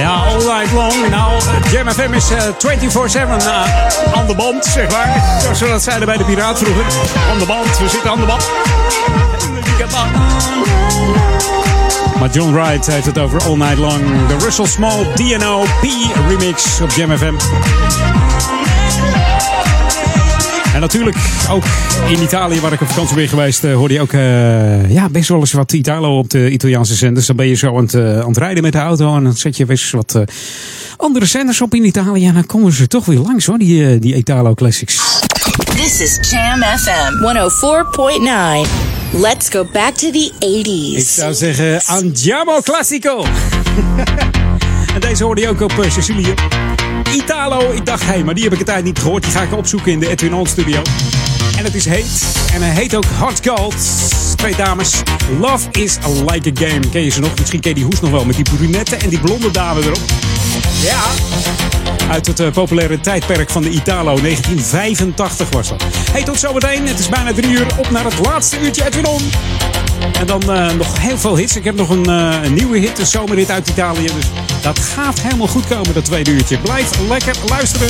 [0.01, 1.09] Ja, all night long.
[1.09, 5.39] Nou, eh, Jam FM is eh, 24-7 eh, aan de band, zeg maar.
[5.41, 6.85] Zoals we dat zeiden bij de Piraat vroeger.
[7.31, 8.49] Aan de band, we zitten aan de band.
[12.19, 14.27] Maar John Wright heeft het over All Night Long.
[14.27, 15.85] De Russell Small DNO P
[16.27, 17.33] remix op Jam FM.
[20.73, 21.17] En natuurlijk
[21.49, 21.63] ook
[22.07, 25.29] in Italië, waar ik op vakantie ben geweest, eh, hoorde je ook eh, ja, best
[25.29, 27.25] wel eens wat Italo op de Italiaanse zenders.
[27.25, 29.33] Dan ben je zo aan het, eh, aan het rijden met de auto en dan
[29.33, 30.19] zet je best wat
[30.97, 32.27] andere zenders op in Italië.
[32.27, 35.19] En dan komen ze toch weer langs hoor, die, die Italo Classics.
[35.75, 38.69] This is Jam FM 104.9.
[39.21, 40.97] Let's go back to the 80s.
[40.97, 43.25] Ik zou zeggen, Andiamo Classico.
[44.95, 46.33] en deze hoorde je ook op Sicilië.
[47.13, 49.23] Italo, ik dacht, hé, maar die heb ik een tijd niet gehoord.
[49.23, 50.81] Die ga ik opzoeken in de Edwin studio.
[51.57, 52.35] En het is heet.
[52.53, 53.75] En hij heet ook Hot Gold.
[54.37, 55.01] Twee dames.
[55.39, 56.89] Love is like a game.
[56.89, 57.31] Ken je ze nog?
[57.39, 58.25] Misschien ken je die hoes nog wel.
[58.25, 59.99] Met die brunette en die blonde dame erop.
[60.83, 61.01] Ja.
[62.09, 64.19] Uit het eh, populaire tijdperk van de Italo.
[64.21, 65.83] 1985 was dat.
[66.11, 66.87] Hey, tot zometeen.
[66.87, 67.65] Het is bijna drie uur.
[67.77, 69.21] Op naar het laatste uurtje Edwin On.
[70.19, 71.55] En dan eh, nog heel veel hits.
[71.55, 74.05] Ik heb nog een, eh, een nieuwe hit, een zomerhit uit Italië.
[74.05, 74.25] Dus
[74.61, 76.57] dat gaat helemaal goed komen, dat tweede uurtje.
[76.57, 77.89] Blijf lekker luisteren.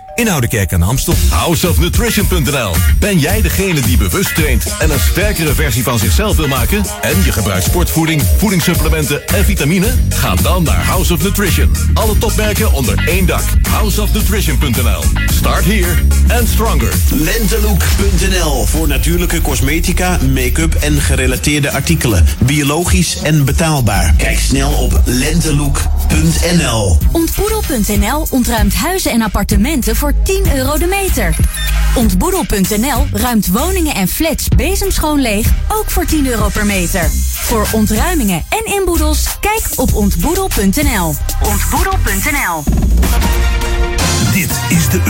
[0.15, 1.13] in Oudekerk aan de Amstel.
[1.29, 6.85] Houseofnutrition.nl Ben jij degene die bewust traint en een sterkere versie van zichzelf wil maken?
[7.01, 9.87] En je gebruikt sportvoeding, voedingssupplementen en vitamine?
[10.09, 11.75] Ga dan naar House of Nutrition.
[11.93, 13.43] Alle topmerken onder één dak.
[13.69, 15.03] Houseofnutrition.nl
[15.33, 15.95] Start here
[16.39, 16.93] and stronger.
[17.09, 22.25] Lentelook.nl voor natuurlijke cosmetica, make-up en gerelateerde artikelen.
[22.45, 24.13] Biologisch en betaalbaar.
[24.17, 25.90] Kijk snel op lentelook.nl.
[27.11, 31.35] Ontboedel.nl ontruimt huizen en appartementen voor 10 euro de meter.
[31.95, 37.09] Ontboedel.nl ruimt woningen en flats bezemschoon leeg, ook voor 10 euro per meter.
[37.33, 41.15] Voor ontruimingen en inboedels, kijk op ontboedel.nl.
[41.43, 42.63] Ontboedel.nl
[44.33, 45.01] Dit is de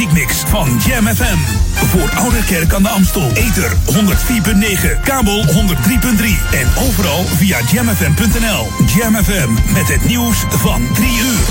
[0.00, 1.38] muziekmix van Jam FM.
[1.74, 3.30] Voor Oude Kerk aan de Amstel.
[3.34, 5.52] Ether 104.9, kabel 103.3
[6.52, 8.68] en overal via jamfm.nl.
[8.96, 11.46] Jam FM met het nieuws van 3 uur.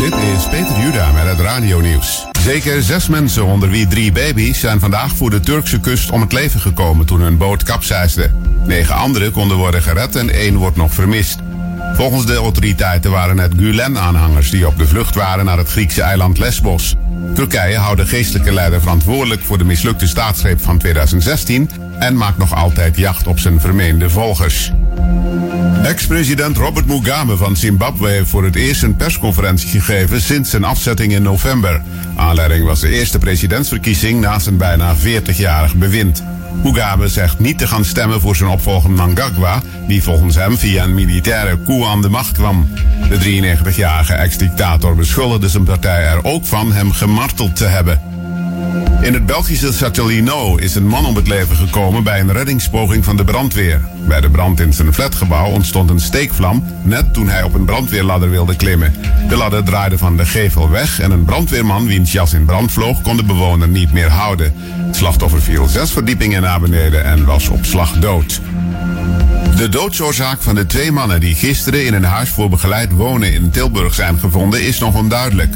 [0.00, 2.26] Dit is Peter Juda met het radionieuws.
[2.40, 6.32] Zeker zes mensen, onder wie drie baby's, zijn vandaag voor de Turkse kust om het
[6.32, 8.30] leven gekomen toen hun boot kapseisde.
[8.64, 11.38] Negen anderen konden worden gered en één wordt nog vermist.
[11.96, 16.38] Volgens de autoriteiten waren het Gulen-aanhangers die op de vlucht waren naar het Griekse eiland
[16.38, 16.94] Lesbos.
[17.34, 22.54] Turkije houdt de geestelijke leider verantwoordelijk voor de mislukte staatsgreep van 2016 en maakt nog
[22.54, 24.72] altijd jacht op zijn vermeende volgers.
[25.86, 31.12] Ex-president Robert Mugabe van Zimbabwe heeft voor het eerst een persconferentie gegeven sinds zijn afzetting
[31.12, 31.82] in november.
[32.16, 36.24] Aanleiding was de eerste presidentsverkiezing na zijn bijna 40-jarig bewind.
[36.62, 40.94] Mugabe zegt niet te gaan stemmen voor zijn opvolger Mnangagwa, die volgens hem via een
[40.94, 42.68] militaire coup aan de macht kwam.
[43.08, 48.15] De 93-jarige ex-dictator beschuldigde zijn partij er ook van hem gemarteld te hebben.
[49.00, 53.16] In het Belgische Châtellino is een man om het leven gekomen bij een reddingspoging van
[53.16, 53.80] de brandweer.
[54.08, 58.30] Bij de brand in zijn flatgebouw ontstond een steekvlam net toen hij op een brandweerladder
[58.30, 58.94] wilde klimmen.
[59.28, 63.00] De ladder draaide van de gevel weg en een brandweerman wiens jas in brand vloog
[63.00, 64.52] kon de bewoner niet meer houden.
[64.86, 68.40] Het slachtoffer viel zes verdiepingen naar beneden en was op slag dood.
[69.56, 73.50] De doodsoorzaak van de twee mannen die gisteren in een huis voor begeleid wonen in
[73.50, 75.54] Tilburg zijn gevonden is nog onduidelijk.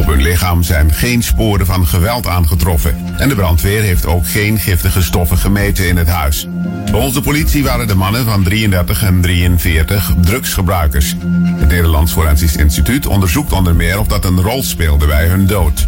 [0.00, 4.58] Op hun lichaam zijn geen sporen van geweld aangetroffen en de brandweer heeft ook geen
[4.58, 6.48] giftige stoffen gemeten in het huis.
[6.90, 11.14] Volgens de politie waren de mannen van 33 en 43 drugsgebruikers.
[11.56, 15.86] Het Nederlands Forensisch Instituut onderzoekt onder meer of dat een rol speelde bij hun dood.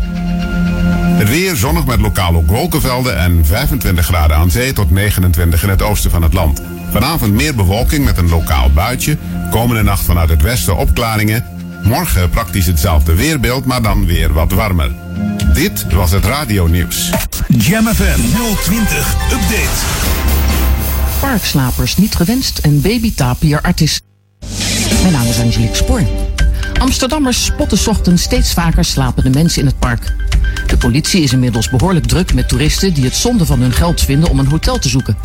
[1.18, 5.68] Het weer zonnig met lokaal ook wolkenvelden en 25 graden aan zee tot 29 in
[5.68, 6.62] het oosten van het land.
[6.90, 9.16] Vanavond meer bewolking met een lokaal buitje.
[9.50, 11.61] Komende nacht vanuit het westen opklaringen.
[11.82, 14.90] Morgen praktisch hetzelfde weerbeeld, maar dan weer wat warmer.
[15.54, 17.10] Dit was het radionieuws.
[17.48, 18.20] Jam FM
[18.62, 19.80] 020 Update.
[21.20, 24.00] Parkslapers niet gewenst en babytapier artis.
[25.02, 26.02] Mijn naam is Angelique Spoor.
[26.78, 30.14] Amsterdammers spotten 's ochtends steeds vaker slapende mensen in het park.
[30.66, 34.30] De politie is inmiddels behoorlijk druk met toeristen die het zonde van hun geld vinden
[34.30, 35.16] om een hotel te zoeken.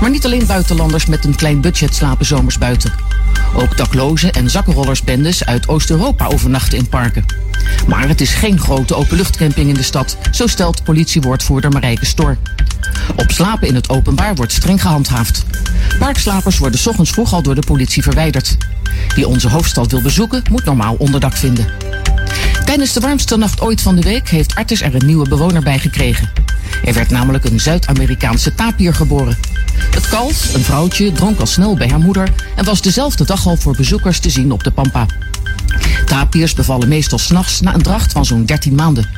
[0.00, 3.09] Maar niet alleen buitenlanders met een klein budget slapen zomers buiten.
[3.54, 7.24] Ook daklozen en zakkenrollersbendes uit Oost-Europa overnachten in parken.
[7.86, 12.36] Maar het is geen grote openluchtcamping in de stad, zo stelt politiewoordvoerder Marijke Stor.
[13.16, 15.44] Op slapen in het openbaar wordt streng gehandhaafd.
[15.98, 18.56] Parkslapers worden ochtends vroeg al door de politie verwijderd.
[19.14, 21.66] Wie onze hoofdstad wil bezoeken, moet normaal onderdak vinden.
[22.64, 25.78] Tijdens de warmste nacht ooit van de week heeft Artis er een nieuwe bewoner bij
[25.78, 26.30] gekregen.
[26.84, 29.38] Er werd namelijk een Zuid-Amerikaanse tapier geboren.
[29.90, 33.56] Het kalf, een vrouwtje, dronk al snel bij haar moeder en was dezelfde dag al
[33.56, 35.06] voor bezoekers te zien op de Pampa.
[36.06, 39.08] Tapiers bevallen meestal s'nachts na een dracht van zo'n 13 maanden.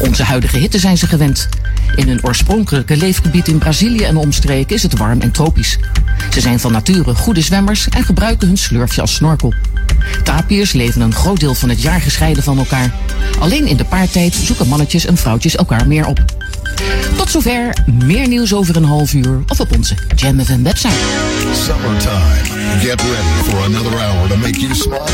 [0.00, 1.48] Onze huidige hitte zijn ze gewend.
[1.96, 5.78] In hun oorspronkelijke leefgebied in Brazilië en omstreken is het warm en tropisch.
[6.32, 9.54] Ze zijn van nature goede zwemmers en gebruiken hun slurfje als snorkel.
[10.24, 12.94] Tapiers leven een groot deel van het jaar gescheiden van elkaar.
[13.38, 16.37] Alleen in de paartijd zoeken mannetjes en vrouwtjes elkaar meer op.
[17.16, 20.94] Tot zover, meer nieuws over een half uur of op onze Jam FM website.
[21.52, 22.56] Summertime.
[22.80, 25.04] Get ready for another hour to make you smile.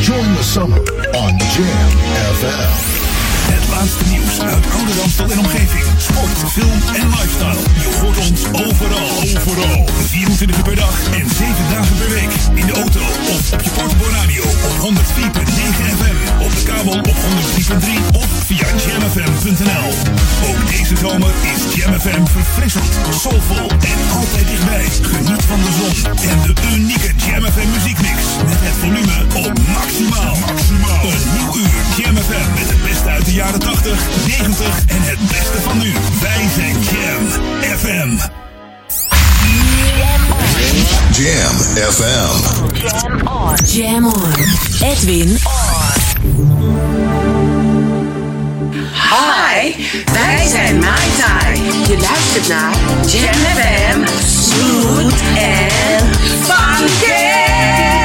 [0.00, 0.80] Join the summer
[1.12, 1.90] on Jam
[2.38, 3.00] FM.
[3.52, 5.84] Het laatste nieuws uit Oude Ramstel en omgeving.
[6.08, 7.62] Sport, film en lifestyle.
[7.84, 9.08] Je hoort ons overal.
[9.46, 9.88] Overal.
[10.06, 12.32] 24 uur per dag en 7 dagen per week.
[12.60, 13.00] In de auto
[13.34, 14.92] of op je portable radio op 104.9
[16.00, 16.16] FM.
[16.46, 19.88] Op de kabel op 103.3 of via jamfm.nl.
[20.48, 20.71] Ook
[21.02, 22.84] zomer is Jam FM verfrissend,
[23.20, 24.84] soulvol en altijd dichtbij.
[25.02, 25.92] Geniet van de zon
[26.30, 30.36] en de unieke Jam FM muziekmix met het volume op maximaal.
[30.46, 31.04] maximaal.
[31.04, 35.18] Een nieuw uur Jam FM met het beste uit de jaren 80, 90 en het
[35.20, 35.92] beste van nu.
[36.20, 37.24] Wij zijn Jam
[37.78, 38.10] FM.
[41.12, 41.56] Jam
[41.92, 42.32] FM.
[42.72, 43.54] Jam on.
[43.66, 44.32] Jam on.
[44.80, 47.31] Edwin on.
[48.92, 49.74] Hi,
[50.12, 51.62] wij zijn Mai Tai.
[51.88, 52.72] Je luistert naar
[53.06, 56.10] Jam FM, Smooth en
[56.42, 58.01] Funky.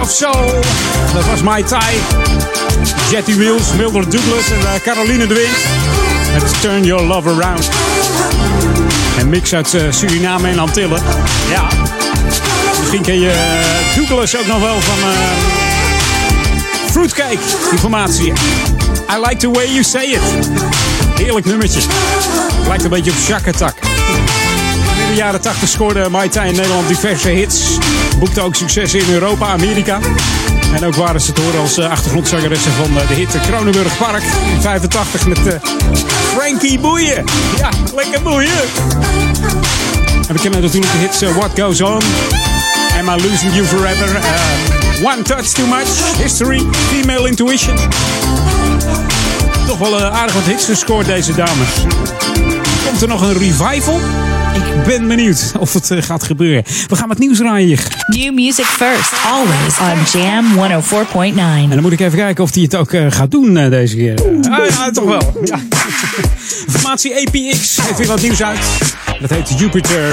[0.00, 0.30] Of zo.
[1.14, 1.94] Dat was My Thai.
[3.10, 5.56] Jetty Wheels, Mildred Douglas en eh, Caroline de Wind.
[6.32, 7.70] Let's Turn Your Love Around.
[9.18, 11.02] En mix uit eh, Suriname en Antillen.
[11.50, 11.68] Ja.
[12.78, 15.14] Misschien ken je eh, Douglas ook nog wel van uh,
[16.90, 17.38] Fruitcake.
[17.70, 18.32] Informatie.
[19.16, 20.20] I like the way you say it.
[21.14, 21.80] Heerlijk nummertje.
[22.68, 23.91] Lijkt een beetje op Shakatak
[25.64, 27.78] scoorde Mai Tai in Nederland diverse hits.
[28.18, 29.98] Boekte ook successen in Europa, Amerika.
[30.74, 34.22] En ook waren ze te horen als eh, achtergrondzangeressen van eh, de hit Kronenburg Park
[34.54, 35.54] in 85 met eh,
[36.34, 37.24] Frankie Boeien.
[37.56, 38.60] Ja, lekker boeien.
[40.28, 42.00] En we kennen natuurlijk de hits What Goes On,
[42.98, 44.20] Am I Losing You Forever,
[45.02, 47.76] One Touch Too Much, History, Female Intuition.
[49.66, 51.68] Toch wel aardig wat hits gescoord deze dames.
[52.86, 54.00] Komt er nog een revival?
[54.78, 56.64] Ik ben benieuwd of het eh, gaat gebeuren.
[56.88, 57.86] We gaan met nieuws draaien hier.
[58.06, 60.44] New music first, always on Jam
[60.82, 61.38] 104.9.
[61.38, 63.96] En dan moet ik even kijken of hij het ook eh, gaat doen eh, deze
[63.96, 64.14] keer.
[64.50, 65.40] Ah, ja, toch wel.
[65.44, 65.58] Ja.
[66.72, 68.60] Formatie APX heeft weer wat nieuws uit.
[69.20, 70.12] Dat heet Jupiter.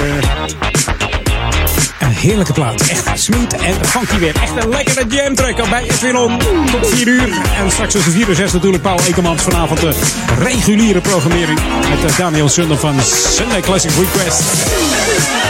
[2.00, 2.82] Een heerlijke plaat.
[2.82, 4.36] Echt smooth en funky weer.
[4.42, 6.38] Echt een lekkere jam track bij Edwin On.
[6.72, 7.42] Tot 4 uur.
[7.58, 9.42] En straks tussen 4 en 6 natuurlijk Paul Ekemans.
[9.42, 9.94] Vanavond de
[10.40, 11.60] reguliere programmering.
[11.90, 15.49] Met eh, Daniel Sunder van Sunday Classic Request.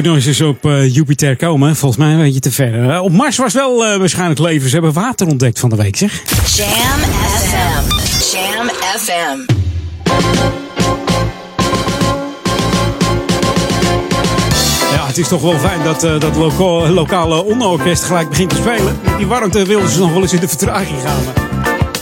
[0.00, 1.76] Ook nog eens op eh, Jupiter komen?
[1.76, 2.90] Volgens mij een beetje te ver.
[2.90, 4.68] Eh, op Mars was wel eh, waarschijnlijk leven.
[4.68, 6.22] Ze hebben water ontdekt van de week, zeg.
[6.56, 6.68] Jam
[7.38, 7.96] FM.
[8.36, 8.68] Jam
[8.98, 9.54] FM.
[14.92, 16.36] Ja, het is toch wel fijn dat eh, dat
[16.88, 18.98] lokale onderorkest gelijk begint te spelen.
[19.04, 21.22] Met die warmte wilden ze nog wel eens in de vertraging gaan.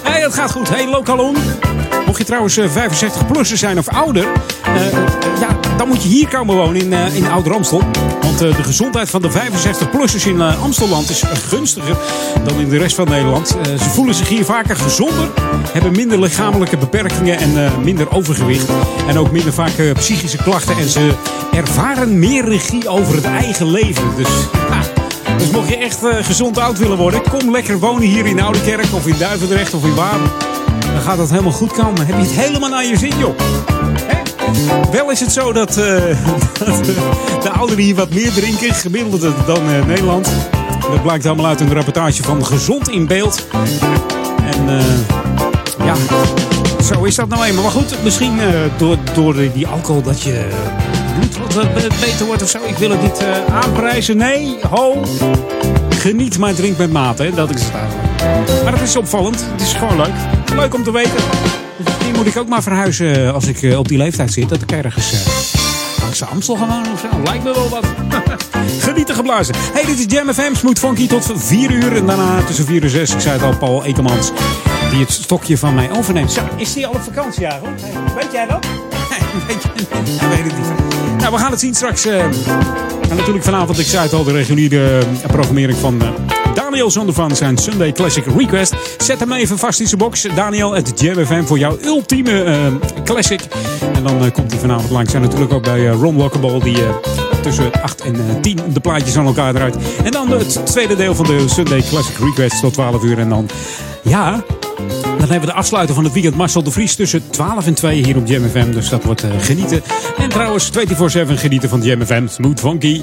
[0.02, 0.68] Hé, hey, het gaat goed.
[0.68, 1.36] Hey, lokaal on.
[2.06, 4.26] Mocht je trouwens 65-plusser zijn of ouder,
[5.40, 7.82] ja, dan moet je hier komen wonen in, eh, in Ouder Amstel.
[8.22, 11.96] Want eh, de gezondheid van de 65-plussers in eh, Amstelland is gunstiger
[12.44, 13.56] dan in de rest van Nederland.
[13.56, 15.28] Eh, ze voelen zich hier vaker gezonder,
[15.72, 18.68] hebben minder lichamelijke beperkingen en eh, minder overgewicht.
[19.08, 20.76] En ook minder vaak eh, psychische klachten.
[20.78, 21.10] En ze
[21.52, 24.04] ervaren meer regie over het eigen leven.
[24.16, 24.28] Dus
[25.38, 28.94] dus mocht je echt eh, gezond oud willen worden, kom lekker wonen hier in Oudekerk
[28.94, 30.30] of in Duivendrecht of in Wapen.
[30.92, 32.06] Dan gaat dat helemaal goed komen.
[32.06, 33.34] Heb je het helemaal naar je zin, joh.
[34.90, 36.16] Wel is het zo dat, eh, eh,
[37.42, 40.28] de ouderen hier wat meer drinken, gemiddeld dan eh, Nederland.
[40.80, 43.46] Dat blijkt allemaal uit een rapportage van Gezond in Beeld.
[44.42, 44.80] En
[45.84, 45.94] ja,
[46.82, 47.62] zo is dat nou eenmaal.
[47.62, 48.38] Maar goed, misschien
[48.76, 50.48] door, door die alcohol dat je
[51.18, 52.58] bloed wat be- beter wordt of zo.
[52.66, 54.16] Ik wil het niet aanprijzen.
[54.16, 55.02] Nee, ho.
[55.88, 57.22] Geniet, maar drink met mate.
[57.22, 57.30] Hè?
[57.34, 58.62] Dat is het eigenlijk.
[58.64, 59.44] Maar het is opvallend.
[59.52, 60.14] Het is gewoon leuk.
[60.54, 61.20] Leuk om te weten.
[62.16, 64.48] Moet ik ook maar verhuizen eh, als ik eh, op die leeftijd zit.
[64.48, 65.18] Dat ik ergens eh,
[66.00, 67.22] langs de Amstel ga wonen of zo.
[67.24, 67.84] Lijkt me wel wat.
[68.88, 69.54] Genieten geblazen.
[69.72, 70.54] Hey, dit is Jam FM.
[70.54, 71.96] Smooth Funky tot 4 uur.
[71.96, 73.14] En daarna tussen 4 en 6.
[73.14, 74.30] Ik zei het al, Paul Ekemans.
[74.90, 76.40] Die het stokje van mij overneemt.
[76.56, 77.46] Is die al op vakantie?
[77.46, 77.60] Hey,
[78.14, 78.66] weet jij dat?
[79.10, 79.68] Nee, weet je,
[80.26, 81.18] hij weet het niet.
[81.18, 82.06] Nou, we gaan het zien straks.
[82.06, 82.30] en
[83.16, 86.02] natuurlijk vanavond, ik zei het al, de reguliere programmering van
[86.78, 88.74] Daniel zonder van zijn Sunday Classic Request.
[88.98, 90.26] Zet hem even vast in zijn box.
[90.34, 92.72] Daniel, het Jam FM voor jouw ultieme eh,
[93.04, 93.40] classic.
[93.94, 95.14] En dan eh, komt hij vanavond langs.
[95.14, 96.76] En natuurlijk ook bij eh, Ron Walkable, die
[97.42, 99.76] tussen 8 en eh, 10 de plaatjes aan elkaar eruit.
[100.04, 103.18] En dan het tweede deel van de Sunday Classic Request tot 12 uur.
[103.18, 103.48] En dan,
[104.02, 104.44] ja,
[105.02, 108.04] dan hebben we de afsluiter van het weekend Marcel de Vries tussen 12 en 2
[108.04, 108.70] hier op Jam FM.
[108.70, 109.82] Dus dat wordt genieten.
[110.18, 112.26] En trouwens 24-7 genieten van Jam FM.
[112.26, 113.02] Smooth Funky.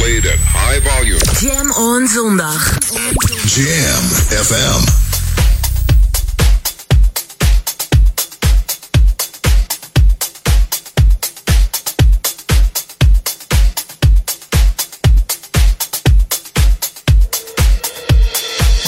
[0.00, 1.20] Played at high volume.
[1.40, 2.78] Jam on zondag.
[3.44, 4.80] Jam FM.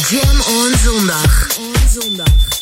[0.09, 1.57] Jam on zondag.
[1.59, 2.62] On zondag.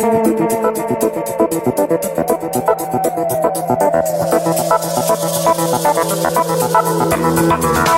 [0.00, 0.38] Thank
[7.88, 7.97] you.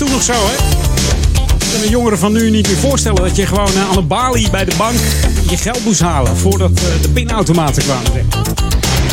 [0.00, 0.54] toen nog zo, hè?
[1.64, 4.06] Ik kan de jongeren van nu niet meer voorstellen dat je gewoon eh, aan een
[4.06, 4.98] balie bij de bank
[5.48, 8.28] je geld moest halen voordat eh, de pinautomaten kwamen.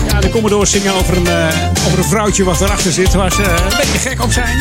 [0.07, 1.47] Ja, de Commodores zingen over een, eh,
[1.85, 4.57] over een vrouwtje wat erachter zit waar ze een beetje gek op zijn.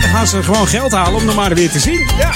[0.00, 2.06] Dan gaan ze gewoon geld halen om er maar weer te zien.
[2.18, 2.30] Ja.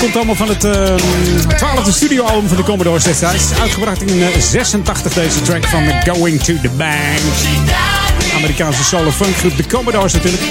[0.00, 0.96] Komt allemaal van het ehm,
[1.50, 3.44] uh, 12e studioalbum van de Commodores destijds.
[3.60, 7.97] Uitgebracht in 86 deze track van Going to the Bank.
[8.38, 10.42] Amerikaanse solo funkgroep de Commodores natuurlijk.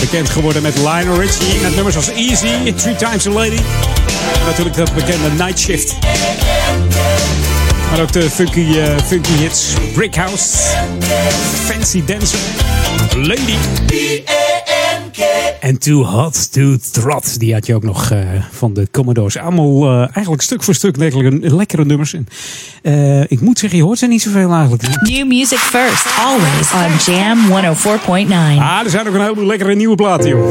[0.00, 3.56] Bekend geworden met Lionel Richie met nummers als Easy, Three Times a Lady.
[4.40, 5.94] En natuurlijk dat bekende Night Shift.
[7.90, 10.46] Maar ook de funky, uh, funky hits Brick House,
[11.66, 12.38] Fancy Dancer,
[13.16, 13.56] Lady.
[15.64, 17.38] En Too Hot to Trot.
[17.38, 18.18] Die had je ook nog uh,
[18.50, 19.38] van de Commodores.
[19.38, 22.14] Allemaal uh, eigenlijk stuk voor stuk lekkere, lekkere nummers.
[22.14, 22.26] En,
[22.82, 24.82] uh, ik moet zeggen, je hoort ze niet zoveel eigenlijk.
[24.82, 28.32] New music first, always on Jam 104.9.
[28.58, 30.42] Ah, er zijn ook een heleboel lekkere nieuwe platen, joh.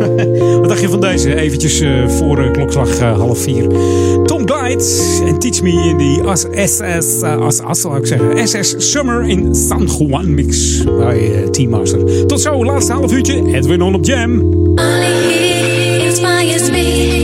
[0.60, 1.34] Wat dacht je van deze?
[1.34, 1.82] Eventjes
[2.18, 3.68] voor klokslag half vier.
[4.24, 4.84] Tom Glide
[5.26, 6.80] en Teach Me in die SS,
[7.20, 12.26] as, as, zou ik zeggen, SS Summer in San Juan mix bij Team Master.
[12.26, 13.54] Tot zo, laatste half uurtje.
[13.54, 14.51] Edwin on op Jam.
[14.52, 17.21] Only he inspires me.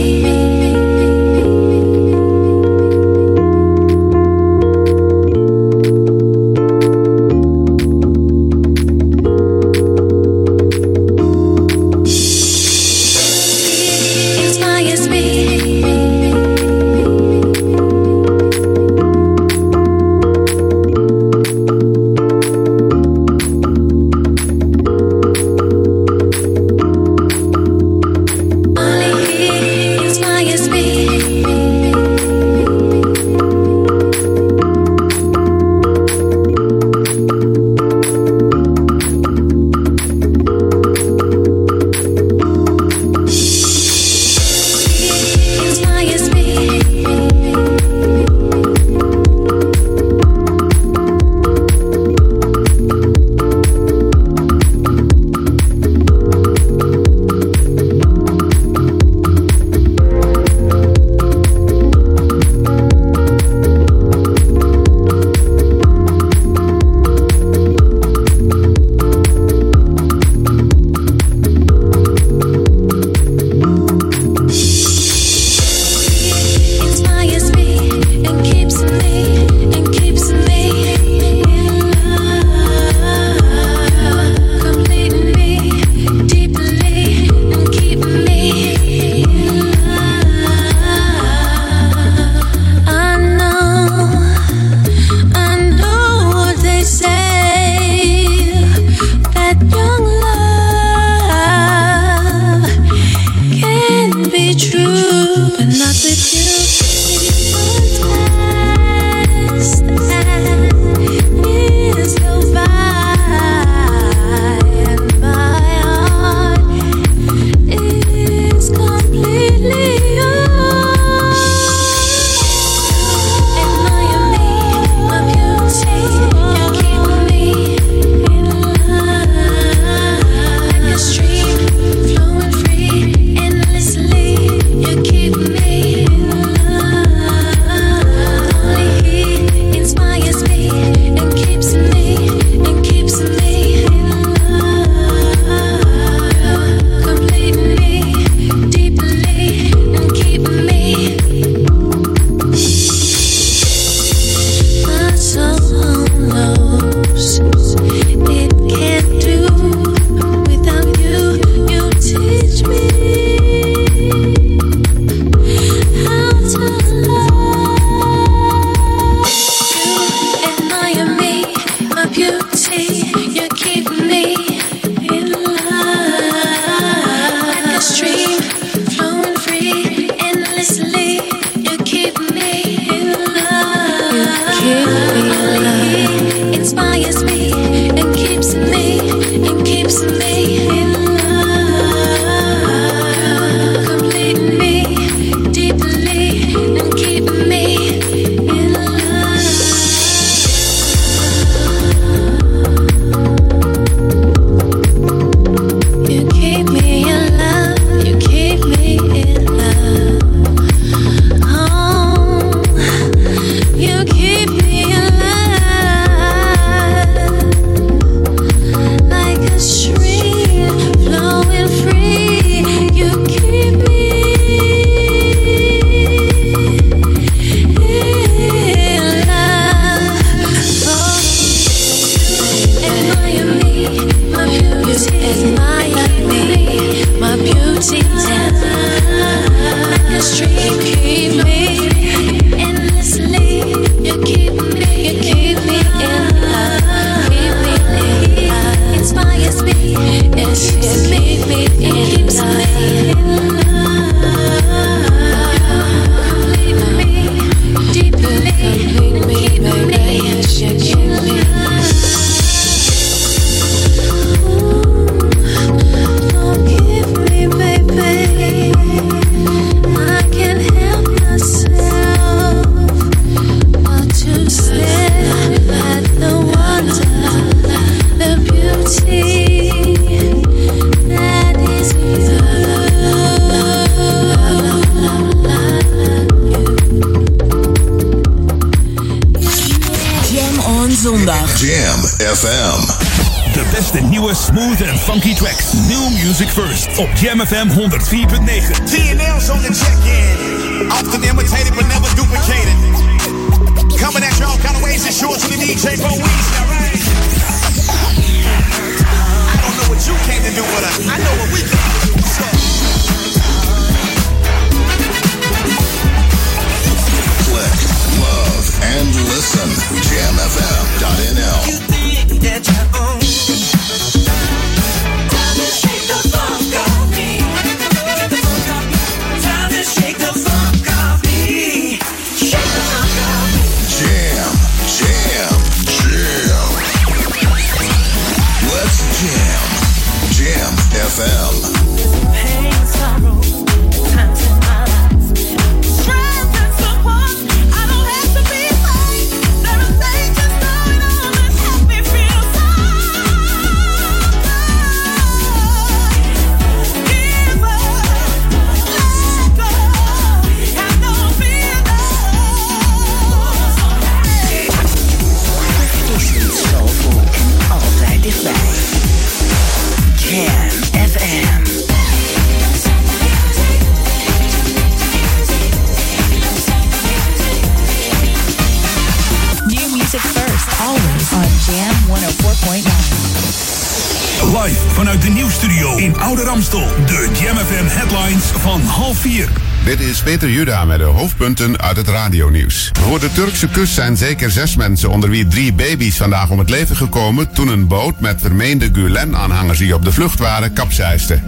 [389.89, 392.91] Dit is Peter Juda met de hoofdpunten uit het radionieuws.
[392.99, 396.69] Voor de Turkse kust zijn zeker zes mensen, onder wie drie baby's, vandaag om het
[396.69, 401.39] leven gekomen toen een boot met vermeende Gulen-aanhangers die op de vlucht waren, kapseiste.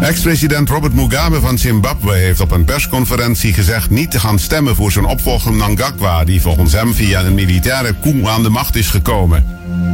[0.00, 4.92] Ex-president Robert Mugabe van Zimbabwe heeft op een persconferentie gezegd niet te gaan stemmen voor
[4.92, 9.46] zijn opvolger Mnangagwa, die volgens hem via een militaire coup aan de macht is gekomen.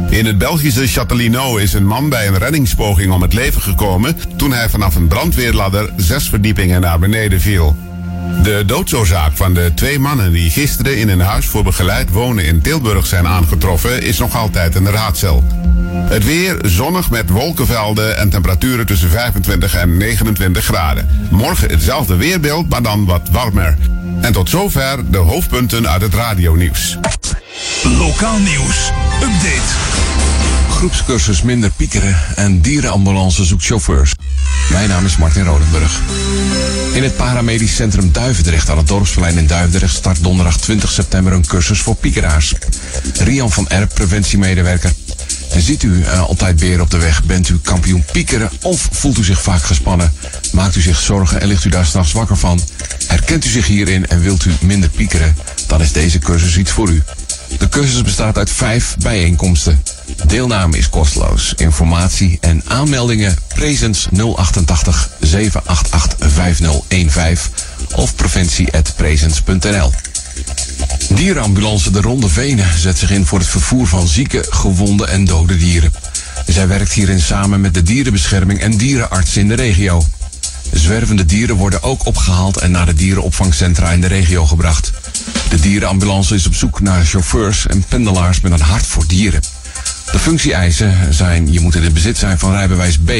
[0.09, 4.53] In het Belgische Châtellino is een man bij een reddingspoging om het leven gekomen toen
[4.53, 7.89] hij vanaf een brandweerladder zes verdiepingen naar beneden viel.
[8.43, 12.61] De doodsoorzaak van de twee mannen die gisteren in een huis voor begeleid wonen in
[12.61, 15.43] Tilburg zijn aangetroffen is nog altijd een raadsel.
[15.93, 21.27] Het weer zonnig met wolkenvelden en temperaturen tussen 25 en 29 graden.
[21.29, 23.77] Morgen hetzelfde weerbeeld, maar dan wat warmer.
[24.21, 26.97] En tot zover de hoofdpunten uit het radionieuws.
[27.83, 28.91] Lokaal nieuws.
[29.21, 29.90] Update.
[30.81, 34.13] Groepscursus minder piekeren en dierenambulance zoekt chauffeurs.
[34.71, 35.99] Mijn naam is Martin Rodenburg.
[36.93, 41.45] In het paramedisch centrum Duivendrecht aan het Dorpsplein in Duivendrecht start donderdag 20 september een
[41.45, 42.53] cursus voor piekeraars.
[43.19, 44.93] Rian van Erp, preventiemedewerker.
[45.51, 47.23] En ziet u eh, altijd beer op de weg?
[47.23, 50.13] Bent u kampioen piekeren of voelt u zich vaak gespannen?
[50.51, 52.61] Maakt u zich zorgen en ligt u daar s'nachts wakker van?
[53.07, 55.35] Herkent u zich hierin en wilt u minder piekeren?
[55.67, 57.03] Dan is deze cursus iets voor u.
[57.57, 59.83] De cursus bestaat uit vijf bijeenkomsten.
[60.27, 61.53] Deelname is kosteloos.
[61.57, 67.51] Informatie en aanmeldingen Presens 088 788 5015
[67.95, 69.91] of preventie.presens.nl.
[71.09, 75.57] Dierenambulance De Ronde Venen zet zich in voor het vervoer van zieke, gewonde en dode
[75.57, 75.93] dieren.
[76.47, 80.03] Zij werkt hierin samen met de dierenbescherming en dierenartsen in de regio.
[80.73, 84.91] Zwervende dieren worden ook opgehaald en naar de dierenopvangcentra in de regio gebracht.
[85.49, 89.41] De dierenambulance is op zoek naar chauffeurs en pendelaars met een hart voor dieren.
[90.11, 93.11] De functie-eisen zijn: je moet in het bezit zijn van rijbewijs B,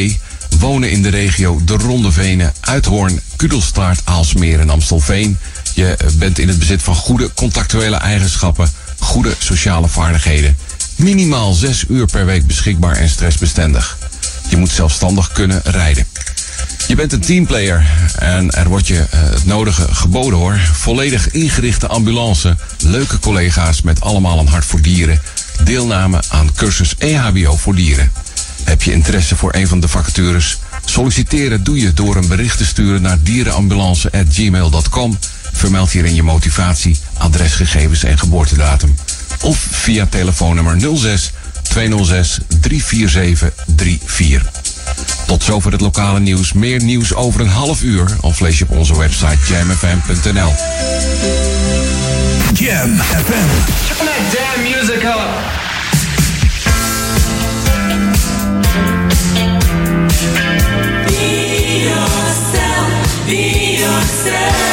[0.59, 5.37] wonen in de regio De Ronde Venen, Uithoorn, Kudelstaart, Aalsmeer en Amstelveen.
[5.73, 10.57] Je bent in het bezit van goede contractuele eigenschappen, goede sociale vaardigheden.
[10.95, 13.97] Minimaal 6 uur per week beschikbaar en stressbestendig.
[14.49, 16.07] Je moet zelfstandig kunnen rijden.
[16.87, 17.85] Je bent een teamplayer
[18.19, 20.59] en er wordt je eh, het nodige geboden hoor.
[20.73, 25.21] Volledig ingerichte ambulance, leuke collega's met allemaal een hart voor dieren,
[25.63, 28.11] deelname aan cursus EHBO voor dieren.
[28.63, 30.57] Heb je interesse voor een van de vacatures?
[30.85, 35.17] Solliciteren doe je door een bericht te sturen naar dierenambulance.gmail.com.
[35.51, 38.95] Vermeld hierin je motivatie, adresgegevens en geboortedatum.
[39.41, 41.31] Of via telefoonnummer 06
[41.61, 43.51] 206 347
[44.05, 44.70] 34.
[45.31, 46.53] Tot zover het lokale nieuws.
[46.53, 50.53] Meer nieuws over een half uur of lees je op onze website jamfm.nl.
[52.53, 53.49] Jam FM.
[53.87, 55.29] Turn that damn music up.
[61.07, 64.70] Be yourself, be yourself.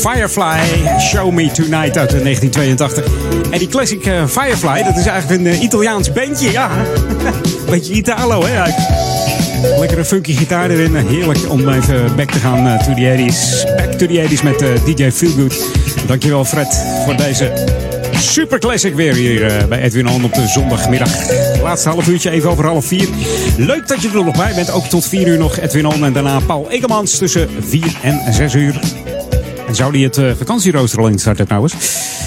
[0.00, 0.58] Firefly
[1.00, 3.04] Show Me Tonight uit eh, 1982.
[3.50, 6.50] En die classic eh, Firefly, dat is eigenlijk een eh, Italiaans bandje.
[6.50, 6.70] Ja,
[7.70, 8.62] beetje Italo hè.
[9.78, 10.94] Lekkere funky gitaar erin.
[10.94, 13.64] Heerlijk om even back te gaan eh, to the 80s.
[13.76, 15.64] Back to the 80s met eh, DJ Feelgood.
[16.06, 17.52] Dankjewel Fred voor deze
[18.18, 21.10] super classic weer hier eh, bij Edwin On op de zondagmiddag.
[21.62, 23.08] Laatste half uurtje even over half vier.
[23.56, 24.70] Leuk dat je er nog bij bent.
[24.70, 28.54] Ook tot vier uur nog Edwin On en daarna Paul Egemans tussen vier en zes
[28.54, 28.80] uur.
[29.70, 31.74] En zou die het eh, vakantierooster al instarten trouwens?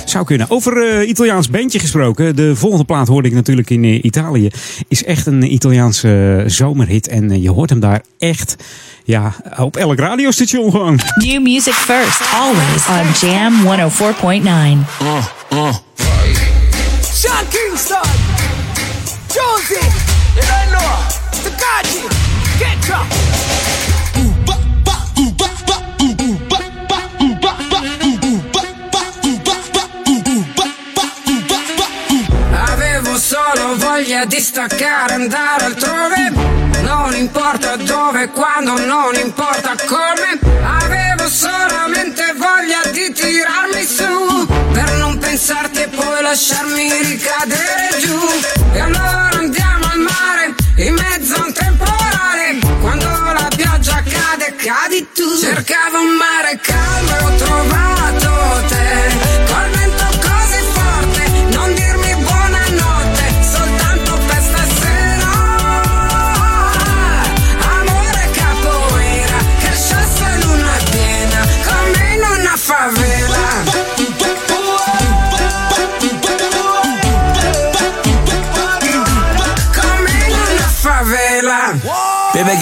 [0.05, 0.49] Zou kunnen.
[0.49, 2.35] Over eh, Italiaans bandje gesproken.
[2.35, 4.49] De volgende plaat hoorde ik natuurlijk in eh, Italië.
[4.87, 7.07] Is echt een Italiaanse zomerhit.
[7.07, 8.55] En je hoort hem daar echt
[9.03, 10.99] ja, op elk radiostation gewoon.
[11.15, 14.85] New music first, always on Jam 104.9.
[17.13, 18.09] Sean Kingston,
[19.33, 19.85] Jonesy,
[20.35, 20.91] you don't know,
[21.43, 22.07] Takaji,
[22.57, 23.92] get.
[33.43, 36.31] Solo voglia di staccare, andare altrove.
[36.81, 40.39] Non importa dove, quando, non importa come.
[40.63, 44.47] Avevo solamente voglia di tirarmi su.
[44.73, 48.19] Per non pensarti e poi lasciarmi ricadere giù.
[48.73, 52.59] E allora andiamo al mare, in mezzo a un temporale.
[52.81, 55.37] Quando la pioggia cade, cadi tu.
[55.39, 58.02] Cercavo un mare calmo e ho trovato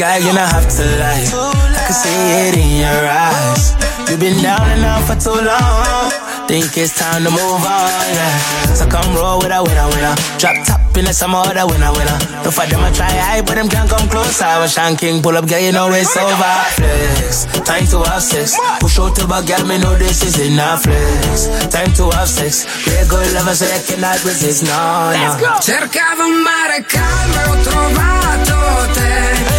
[0.01, 1.29] Girl, you don't have to lie.
[1.29, 2.09] I can see
[2.49, 3.77] it in your eyes.
[4.09, 6.09] You've been down and out for too long.
[6.49, 8.73] Think it's time to move on, yeah.
[8.73, 10.17] So come roll with a winner, winner.
[10.41, 12.17] Drop top in the summer, the winner, winner.
[12.41, 14.41] No for them, I try high, but them can't come close.
[14.41, 16.53] I was Sean King, pull up, girl, you know it's over.
[16.81, 18.57] Flex, time to have sex.
[18.81, 20.81] Push out to back, girl, me know this is enough.
[20.81, 22.65] Flex, time to have sex.
[22.89, 25.61] Real good lover, so they cannot resist, no, no.
[25.61, 28.57] Cercavo un mare calmo ho trovato
[28.97, 29.50] te.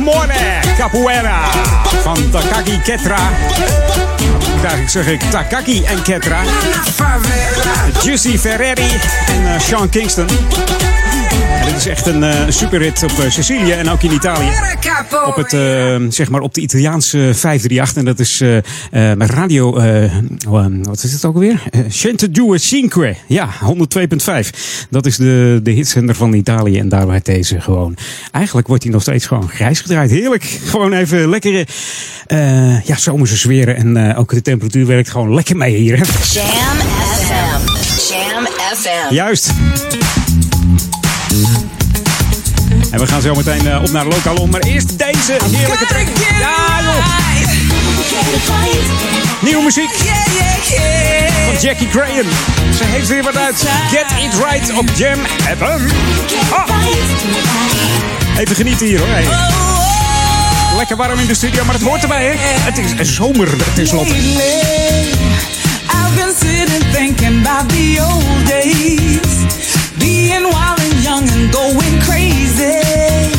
[0.00, 1.40] Amore Capoeira
[2.02, 3.18] van Takaki Ketra.
[4.62, 6.42] Eigenlijk zeg ik Takaki en Ketra.
[8.02, 10.26] Jussi Ferreri en eh, Sean Kingston.
[11.64, 14.48] Dit is echt een eh, superhit op eh, Sicilië en ook in Italië.
[15.26, 17.96] Op, het, eh, zeg maar op de Italiaanse 538.
[17.96, 18.40] En dat is
[19.16, 19.76] met radio...
[19.76, 20.12] eh,
[20.82, 21.62] wat is het ook alweer?
[21.70, 23.16] Uh, Centodue Cinque.
[23.26, 23.48] Ja,
[24.44, 24.50] 102.5.
[24.90, 26.78] Dat is de, de hitzender van Italië.
[26.78, 27.96] En daar werd deze gewoon...
[28.32, 30.10] Eigenlijk wordt hij nog steeds gewoon grijs gedraaid.
[30.10, 30.44] Heerlijk.
[30.44, 31.66] Gewoon even lekkere
[32.84, 33.76] ja, zomerse sferen.
[33.76, 35.96] En ook de temperatuur werkt gewoon lekker mee hier.
[35.98, 36.04] hè.
[36.32, 36.78] Jam
[37.14, 38.12] FM.
[38.12, 38.46] Jam
[38.76, 39.14] FM.
[39.14, 39.50] Juist.
[42.90, 44.06] En we gaan zo meteen eh, op naar
[44.40, 44.50] om.
[44.50, 46.06] Maar eerst deze heerlijke track.
[46.40, 47.04] Ja, joh.
[49.40, 49.90] Nieuwe muziek.
[51.46, 52.26] Van Jackie Graham.
[52.76, 53.64] Ze heeft weer wat uit.
[53.90, 55.18] Get It Right op Jam
[55.58, 55.80] FM.
[56.52, 56.68] Ah.
[58.38, 59.08] Even genieten hier hoor.
[59.08, 59.24] Hey.
[60.76, 62.32] Lekker warm in de studio, maar het hoort erbij hè.
[62.38, 64.14] Het is zomer tenslotte.
[64.14, 64.28] I've
[66.14, 69.39] been sitting thinking about the old days.
[70.00, 73.29] Being wild and young and going crazy.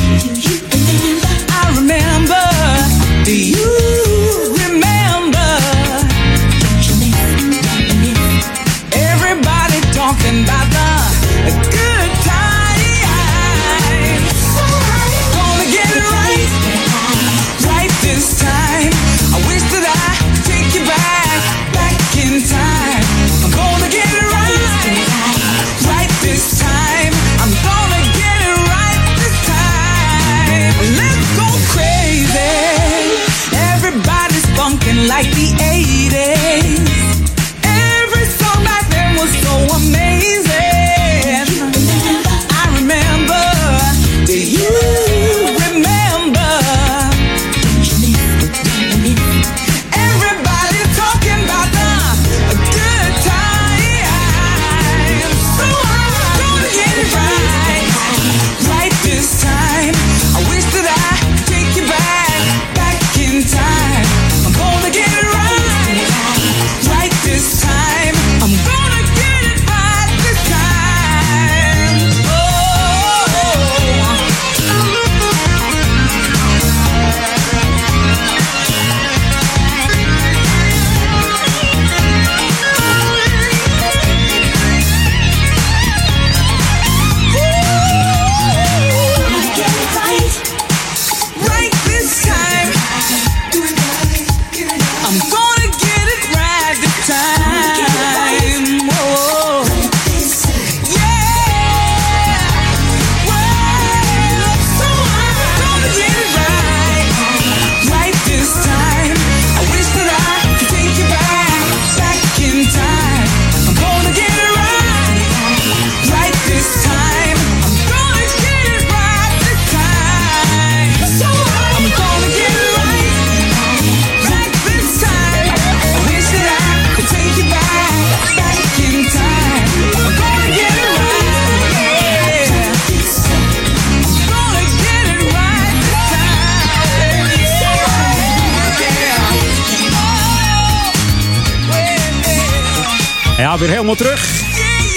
[143.60, 144.42] Weer helemaal terug.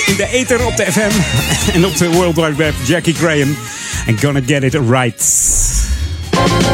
[0.07, 1.11] In de ether op de FM
[1.75, 2.75] en op de World Wide Web.
[2.85, 3.57] Jackie Graham.
[4.07, 5.25] En Gonna Get It Right.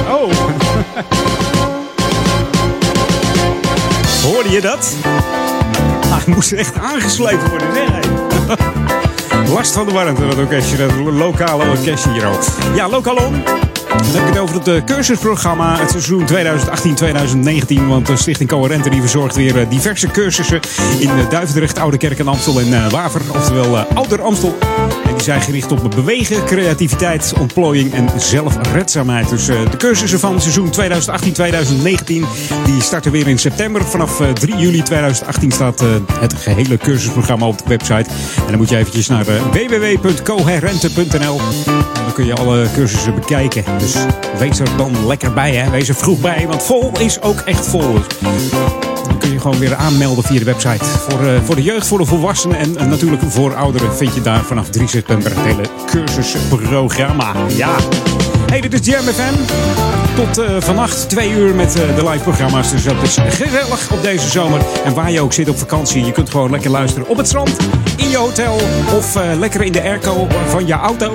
[0.09, 0.33] Oh.
[4.23, 4.95] Hoorde je dat?
[6.01, 8.59] Ah, hij moest echt aangesleept worden, zeg.
[9.49, 12.43] Last van de warmte, dat orkestje, dat lokale orkestje hier ook.
[12.75, 13.43] Ja, Lokalon.
[13.97, 17.87] Dan heb ik het over het eh, cursusprogramma het seizoen 2018-2019.
[17.89, 20.61] Want de Stichting Coherente die verzorgt weer eh, diverse cursussen
[20.99, 23.21] in eh, Duivendrecht, Oude Kerk en Amstel en eh, Waver.
[23.35, 24.59] Oftewel eh, Ouder Amstel.
[25.21, 29.29] Zijn gericht op bewegen, creativiteit, ontplooiing en zelfredzaamheid.
[29.29, 32.05] Dus eh, de cursussen van seizoen 2018-2019
[32.65, 33.85] die starten weer in september.
[33.85, 35.89] Vanaf eh, 3 juli 2018 staat eh,
[36.21, 38.11] het gehele cursusprogramma op de website.
[38.37, 41.41] En dan moet je eventjes naar eh, www.coherente.nl.
[41.67, 43.65] En dan kun je alle cursussen bekijken.
[43.79, 43.95] Dus
[44.39, 45.71] wees er dan lekker bij, hè.
[45.71, 47.95] Wees er vroeg bij, want vol is ook echt vol.
[49.21, 50.85] Kun je gewoon weer aanmelden via de website.
[50.85, 54.21] Voor, eh, voor de jeugd, voor de volwassenen en eh, natuurlijk voor ouderen vind je
[54.21, 57.33] daar vanaf 3 september het hele cursusprogramma.
[57.57, 57.77] Ja.
[58.51, 59.05] Hey, dit is Jam.
[60.15, 62.71] Tot eh, vannacht, twee uur met de live programma's.
[62.71, 64.61] Dus dat is gezellig op deze zomer.
[64.85, 67.57] En waar je ook zit op vakantie, je kunt gewoon lekker luisteren op het strand,
[67.97, 68.61] in je hotel
[68.97, 71.15] of lekker in de airco van je auto.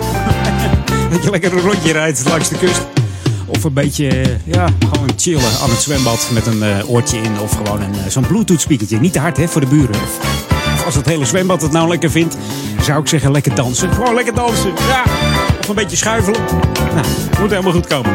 [1.11, 3.05] dat je lekker een rondje rijdt langs de kust.
[3.46, 7.40] Of een beetje, eh, ja, gewoon chillen aan het zwembad met een eh, oortje in.
[7.40, 9.00] Of gewoon eh, zo'n bluetooth speakertje.
[9.00, 9.96] Niet te hard, hè, voor de buren.
[9.96, 10.20] Of,
[10.86, 12.38] als het hele zwembad het nou lekker vindt,
[12.82, 13.94] zou ik zeggen lekker dansen.
[13.94, 15.04] Gewoon lekker dansen, ja.
[15.60, 16.42] Of een beetje schuifelen.
[16.94, 17.08] Nou,
[17.40, 18.14] moet helemaal goed komen.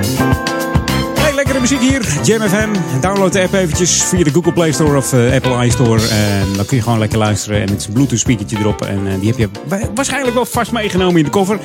[1.51, 3.01] Lekkere muziek hier, Jam FM.
[3.01, 6.09] Download de app eventjes via de Google Play Store of eh, Apple iStore.
[6.09, 7.61] En dan kun je gewoon lekker luisteren.
[7.63, 8.83] En met een Bluetooth speakertje erop.
[8.85, 11.59] En eh, die heb je wa- waarschijnlijk wel vast meegenomen in de koffer.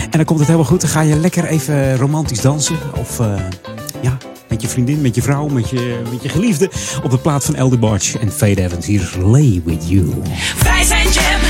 [0.00, 0.80] En dan komt het helemaal goed.
[0.80, 2.76] Dan ga je lekker even romantisch dansen.
[2.94, 3.26] Of eh,
[4.00, 4.16] ja,
[4.48, 6.70] met je vriendin, met je vrouw, met je, met je geliefde.
[7.04, 8.86] Op de plaat van Elder Barge en Fade Evans.
[8.86, 10.12] Hier is Lay With You.
[10.62, 11.40] Wij zijn Jam.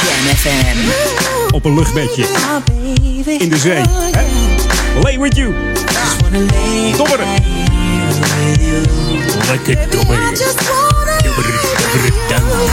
[0.00, 0.78] Jam FM.
[1.54, 2.24] Op een luchtbedje.
[3.26, 3.82] In de zee.
[4.10, 4.22] Hè?
[5.02, 5.54] Lay With You.
[6.96, 7.26] Dobberen.
[9.48, 10.34] Lekker dobberen.
[10.34, 11.54] Dobberen, dobberen,
[12.28, 12.68] dobberen.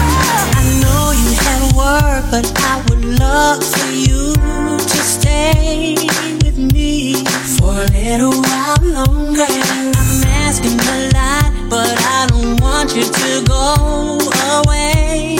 [0.55, 4.33] I know you have work, but I would love for you
[4.77, 5.95] to stay
[6.43, 7.15] with me
[7.57, 9.47] for a little while longer.
[9.95, 14.17] I'm asking a lot, but I don't want you to go
[14.61, 15.37] away.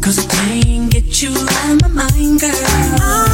[0.00, 3.29] Cause I can't get you out of my mind, girl.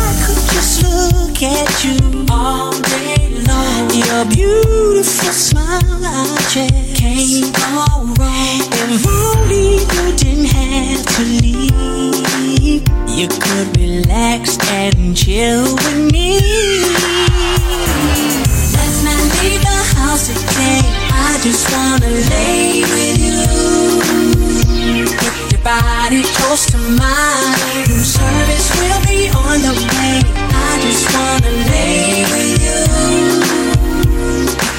[1.38, 3.90] Look at you all day long.
[3.90, 8.64] Your beautiful smile, I just can't go wrong.
[8.88, 16.40] If only you didn't have to leave, you could relax and chill with me.
[18.72, 20.80] Let's not leave the house today.
[21.12, 23.95] I just wanna lay with you.
[25.66, 27.58] Body close to mine.
[27.88, 30.22] Room service will be on the way.
[30.22, 32.80] I just wanna lay with you.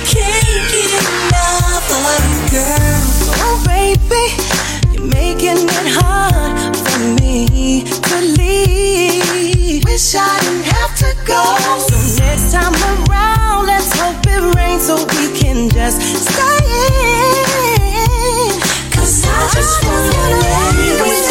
[0.08, 3.04] Can't get enough of you, girl.
[3.44, 4.26] Oh, baby,
[4.94, 9.84] you're making it hard for me to leave.
[9.84, 11.44] Wish I didn't have to go.
[11.90, 12.76] So next time
[13.12, 17.47] around, let's hope it rains so we can just stay
[19.58, 20.38] just wanna
[21.02, 21.27] with you.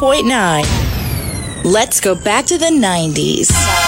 [0.00, 1.64] 104.9.
[1.64, 3.87] Let's go back to the 90s.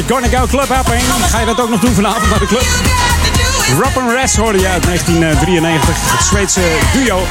[0.00, 1.02] We're gonna go club hopping.
[1.02, 2.64] Ga je dat ook nog doen vanavond naar de club?
[3.82, 6.12] Rob and Rest hoorde je uit 1993.
[6.12, 6.60] Het Zweedse
[6.92, 7.26] duo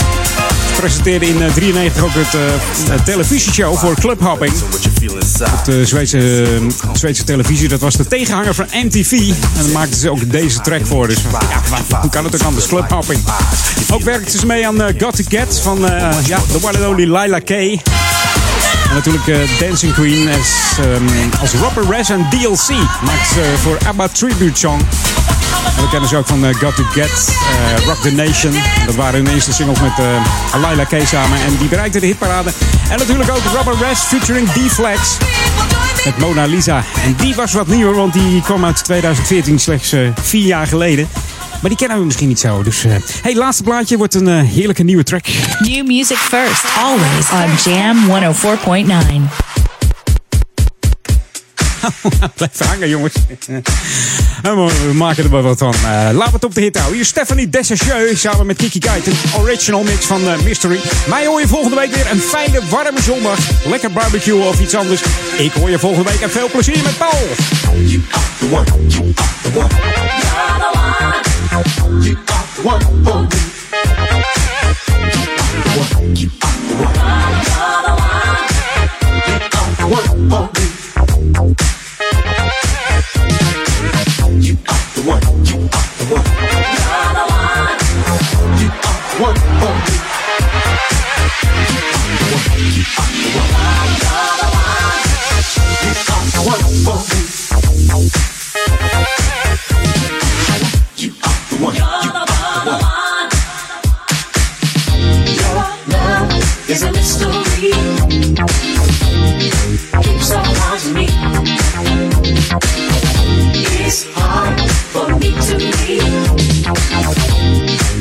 [0.79, 4.53] presenteerde in 1993 ook het eh, een televisieshow voor clubhopping.
[5.57, 6.45] Op de Zweedse,
[6.93, 7.67] Zweedse televisie.
[7.67, 9.11] Dat was de tegenhanger van MTV.
[9.11, 11.07] En daar maakten ze ook deze track voor.
[11.07, 11.17] Dus
[11.87, 12.67] ja, hoe kan het ook anders?
[12.67, 13.19] Clubhopping.
[13.91, 16.87] Ook werkten ze mee aan eh, Got to Get van eh, ja, the one and
[16.87, 17.79] only Lila K.
[18.89, 22.69] En natuurlijk eh, Dancing Queen als, ehm, als Robert Rez en DLC.
[23.05, 24.79] Maakt ze voor ABBA Tribute Song.
[25.77, 27.29] En we kennen ze ook van eh, Got To Get,
[27.77, 28.53] eh, Rock The Nation.
[28.85, 29.91] Dat waren hun eerste singles met
[30.61, 31.39] Laila K samen.
[31.41, 32.51] En die bereikten de hitparade.
[32.89, 35.17] En natuurlijk ook Robert Rez featuring D-Flex.
[36.05, 36.83] Met Mona Lisa.
[37.03, 41.09] En die was wat nieuwer, want die kwam uit 2014, slechts eh, vier jaar geleden.
[41.61, 42.63] Maar die kennen we misschien niet zo.
[42.63, 42.91] Dus, eh
[43.21, 45.25] hey, laatste plaatje wordt een eh, heerlijke nieuwe track.
[45.59, 49.49] New music first, always on Jam 104.9.
[52.35, 53.13] Blijf hangen, jongens.
[54.43, 55.73] Maar We maken er wel wat van.
[55.73, 56.93] Eh, laten we het op de hit houden.
[56.93, 59.09] Hier is Stephanie Dessacheux samen met Kiki Kite.
[59.09, 60.79] Een original mix van Mystery.
[61.07, 63.39] Mij hoor je volgende week weer een fijne, warme zondag.
[63.65, 65.01] Lekker barbecue of iets anders.
[65.37, 67.27] Ik hoor je volgende week en veel plezier met Paul.
[71.59, 73.58] You got one for me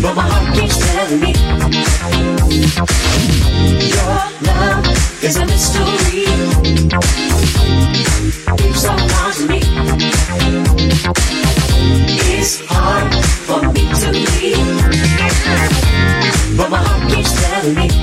[0.00, 1.32] but my heart keeps telling me
[3.88, 4.86] your love
[5.24, 6.24] is a mystery.
[8.58, 8.98] Keeps on
[9.48, 9.60] me.
[12.38, 13.12] It's hard
[13.46, 14.76] for me to leave,
[16.56, 17.97] but my heart keeps telling me.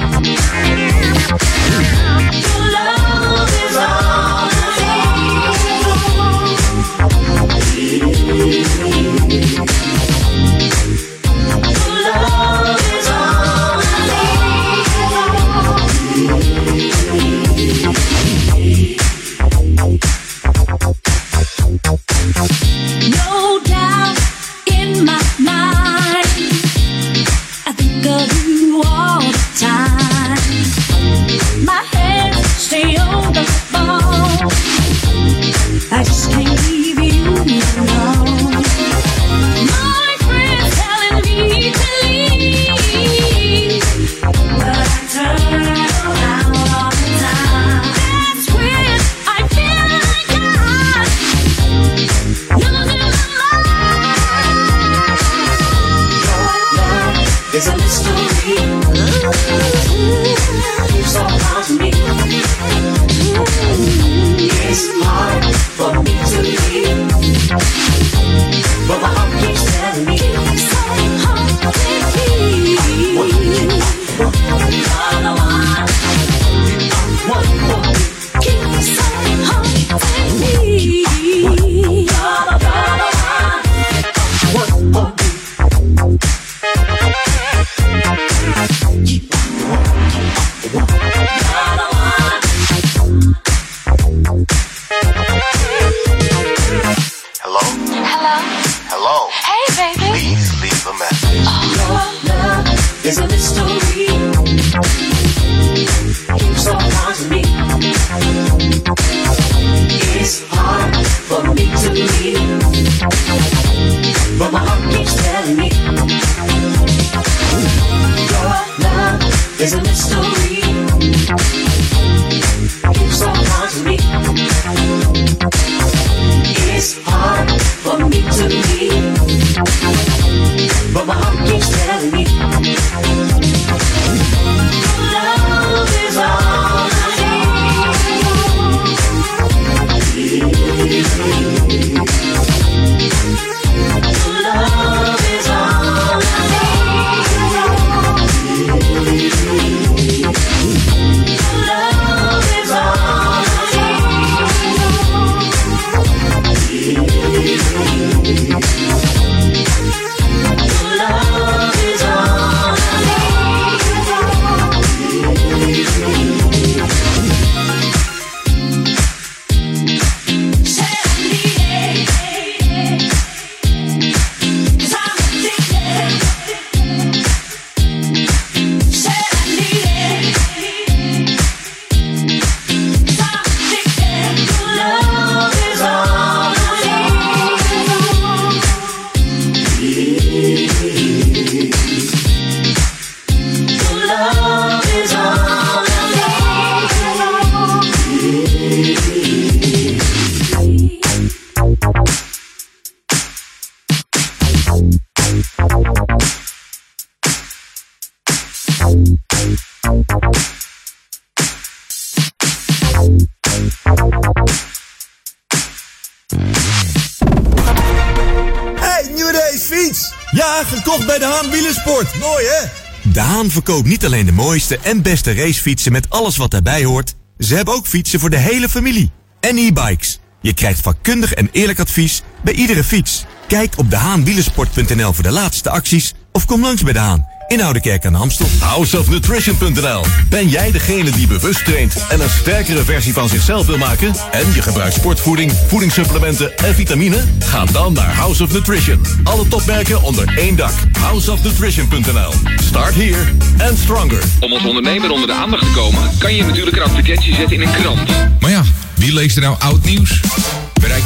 [223.56, 227.16] Verkoopt niet alleen de mooiste en beste racefietsen met alles wat daarbij hoort.
[227.38, 229.12] Ze hebben ook fietsen voor de hele familie.
[229.40, 230.20] En e-bikes.
[230.42, 233.26] Je krijgt vakkundig en eerlijk advies bij iedere fiets.
[233.48, 238.06] Kijk op dehaanwielersport.nl voor de laatste acties of kom langs bij de Haan in Oudekerk
[238.06, 238.48] aan de Amstel.
[238.60, 240.06] Houseofnutrition.nl.
[240.30, 244.16] Ben jij degene die bewust traint en een sterkere versie van zichzelf wil maken?
[244.32, 247.24] En je gebruikt sportvoeding, voedingssupplementen en vitamine?
[247.40, 249.02] Ga dan naar House of Nutrition.
[249.24, 250.74] Alle topmerken onder één dak.
[251.00, 252.55] Houseofnutrition.nl.
[252.76, 253.26] Start here
[253.70, 254.24] and stronger.
[254.40, 257.62] Om als ondernemer onder de aandacht te komen, kan je natuurlijk een advertentie zetten in
[257.62, 258.10] een krant.
[258.40, 258.64] Maar ja,
[258.96, 260.20] wie leest er nou oud nieuws?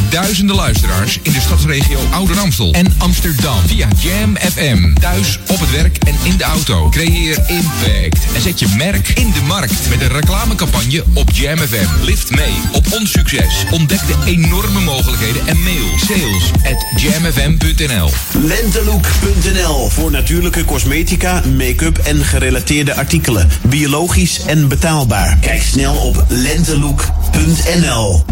[0.09, 4.93] Duizenden luisteraars in de stadsregio Ouder Amstel en Amsterdam via Jam FM.
[4.93, 6.89] Thuis, op het werk en in de auto.
[6.89, 12.03] Creëer impact en zet je merk in de markt met een reclamecampagne op Jam FM.
[12.05, 13.65] Lift mee op ons succes.
[13.71, 18.09] Ontdek de enorme mogelijkheden en mail sales at jamfm.nl.
[18.43, 23.49] Lentelook.nl voor natuurlijke cosmetica, make-up en gerelateerde artikelen.
[23.61, 25.37] Biologisch en betaalbaar.
[25.41, 28.23] Kijk snel op lentelook.nl.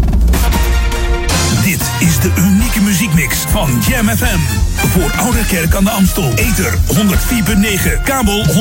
[2.00, 4.38] Is de unieke muziekmix van Jam FM.
[4.74, 6.32] Voor Ouderkerk aan de Amstel.
[6.34, 8.52] Ether 104.9, kabel 103.3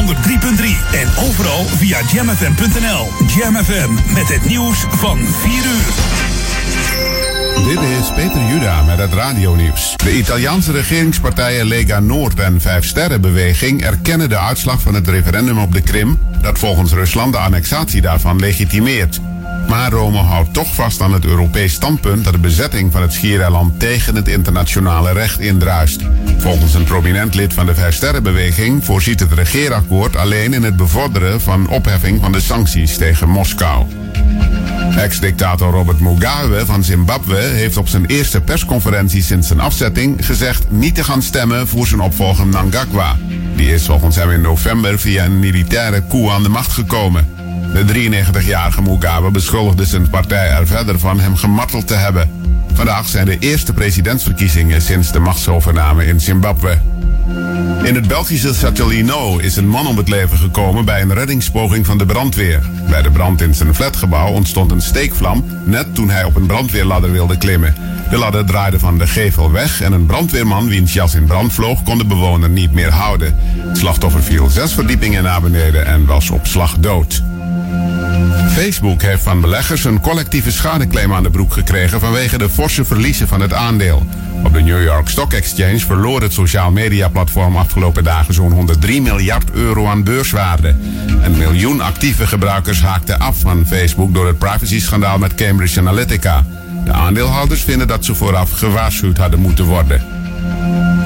[0.93, 3.07] en overal via jamfm.nl.
[3.37, 6.25] Jam FM met het nieuws van 4 uur.
[7.67, 9.93] Dit is Peter Juda met het radionieuws.
[9.95, 15.71] De Italiaanse regeringspartijen Lega Noord en Vijf Sterrenbeweging erkennen de uitslag van het referendum op
[15.71, 19.19] de Krim, dat volgens Rusland de annexatie daarvan legitimeert.
[19.67, 23.79] Maar Rome houdt toch vast aan het Europees standpunt dat de bezetting van het schiereiland
[23.79, 26.01] tegen het internationale recht indruist.
[26.37, 31.69] Volgens een prominent lid van de Vijfsterrenbeweging voorziet het regeerakkoord alleen in het bevorderen van
[31.69, 33.85] opheffing van de sancties tegen Moskou.
[34.95, 40.95] Ex-dictator Robert Mugabe van Zimbabwe heeft op zijn eerste persconferentie sinds zijn afzetting gezegd niet
[40.95, 43.17] te gaan stemmen voor zijn opvolger Mnangagwa.
[43.55, 47.36] Die is volgens hem in november via een militaire coup aan de macht gekomen.
[47.85, 52.29] De 93-jarige Mugabe beschuldigde zijn partij er verder van hem gemarteld te hebben.
[52.73, 56.77] Vandaag zijn de eerste presidentsverkiezingen sinds de machtsovername in Zimbabwe.
[57.83, 61.97] In het Belgische Châtelleno is een man om het leven gekomen bij een reddingspoging van
[61.97, 62.61] de brandweer.
[62.89, 67.11] Bij de brand in zijn flatgebouw ontstond een steekvlam net toen hij op een brandweerladder
[67.11, 67.75] wilde klimmen.
[68.09, 71.83] De ladder draaide van de gevel weg en een brandweerman wiens jas in brand vloog
[71.83, 73.35] kon de bewoner niet meer houden.
[73.57, 77.23] Het slachtoffer viel zes verdiepingen naar beneden en was op slag dood.
[78.49, 83.27] Facebook heeft van beleggers een collectieve schadeclaim aan de broek gekregen vanwege de forse verliezen
[83.27, 84.05] van het aandeel.
[84.43, 89.01] Op de New York Stock Exchange verloor het sociaal media platform afgelopen dagen zo'n 103
[89.01, 90.75] miljard euro aan beurswaarde.
[91.23, 96.45] Een miljoen actieve gebruikers haakten af van Facebook door het privacy-schandaal met Cambridge Analytica.
[96.85, 100.16] De aandeelhouders vinden dat ze vooraf gewaarschuwd hadden moeten worden.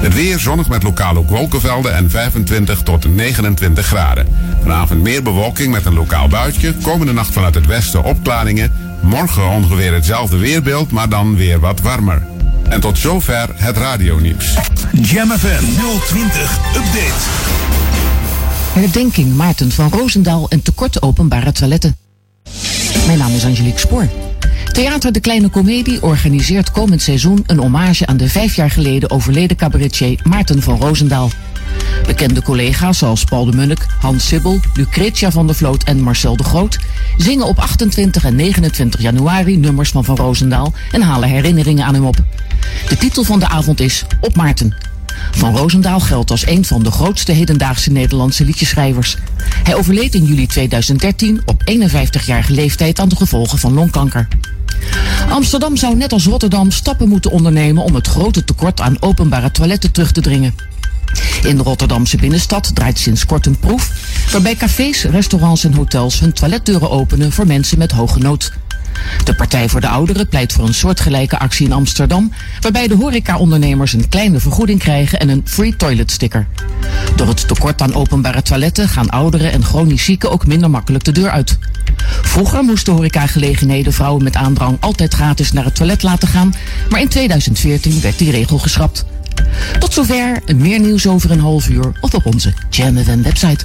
[0.02, 4.26] Het weer zonnig met lokaal ook wolkenvelden en 25 tot 29 graden.
[4.62, 6.74] Vanavond meer bewolking met een lokaal buitje.
[6.82, 8.72] Komende nacht vanuit het westen opklaringen.
[9.00, 12.22] Morgen ongeveer hetzelfde weerbeeld, maar dan weer wat warmer.
[12.68, 14.54] En tot zover het radionieuws.
[14.92, 15.64] Jam FM
[16.06, 17.60] 020 Update.
[18.72, 21.96] Herdenking Maarten van Roosendaal en tekort openbare toiletten.
[23.06, 24.08] Mijn naam is Angelique Spoor.
[24.72, 29.56] Theater De Kleine Comedie organiseert komend seizoen een hommage aan de vijf jaar geleden overleden
[29.56, 31.30] cabaretier Maarten van Roosendaal.
[32.06, 36.42] Bekende collega's zoals Paul de Munnik, Hans Sibbel, Lucretia van der Vloot en Marcel de
[36.42, 36.78] Groot
[37.16, 42.04] zingen op 28 en 29 januari nummers van Van Roosendaal en halen herinneringen aan hem
[42.04, 42.16] op.
[42.88, 44.91] De titel van de avond is Op Maarten.
[45.30, 49.16] Van Roosendaal geldt als een van de grootste hedendaagse Nederlandse liedjeschrijvers.
[49.62, 54.28] Hij overleed in juli 2013 op 51-jarige leeftijd aan de gevolgen van longkanker.
[55.28, 59.92] Amsterdam zou net als Rotterdam stappen moeten ondernemen om het grote tekort aan openbare toiletten
[59.92, 60.54] terug te dringen.
[61.42, 63.90] In de Rotterdamse binnenstad draait sinds kort een proef
[64.32, 68.52] waarbij cafés, restaurants en hotels hun toiletdeuren openen voor mensen met hoge nood.
[69.24, 73.92] De Partij voor de Ouderen pleit voor een soortgelijke actie in Amsterdam, waarbij de horecaondernemers
[73.92, 76.46] een kleine vergoeding krijgen en een free toilet sticker.
[77.16, 81.12] Door het tekort aan openbare toiletten gaan ouderen en chronisch zieken ook minder makkelijk de
[81.12, 81.58] deur uit.
[82.22, 86.54] Vroeger moesten horecagelegenheden vrouwen met aandrang altijd gratis naar het toilet laten gaan,
[86.90, 89.04] maar in 2014 werd die regel geschrapt.
[89.78, 93.64] Tot zover, meer nieuws over een half uur of op onze Jam website.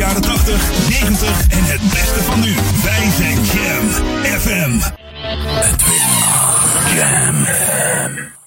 [0.01, 2.55] jaren 80, 90 en het beste van nu.
[2.83, 3.89] Wij zijn Jam
[4.39, 4.71] FM.
[5.61, 6.07] Edwin
[6.95, 8.40] Jam FM.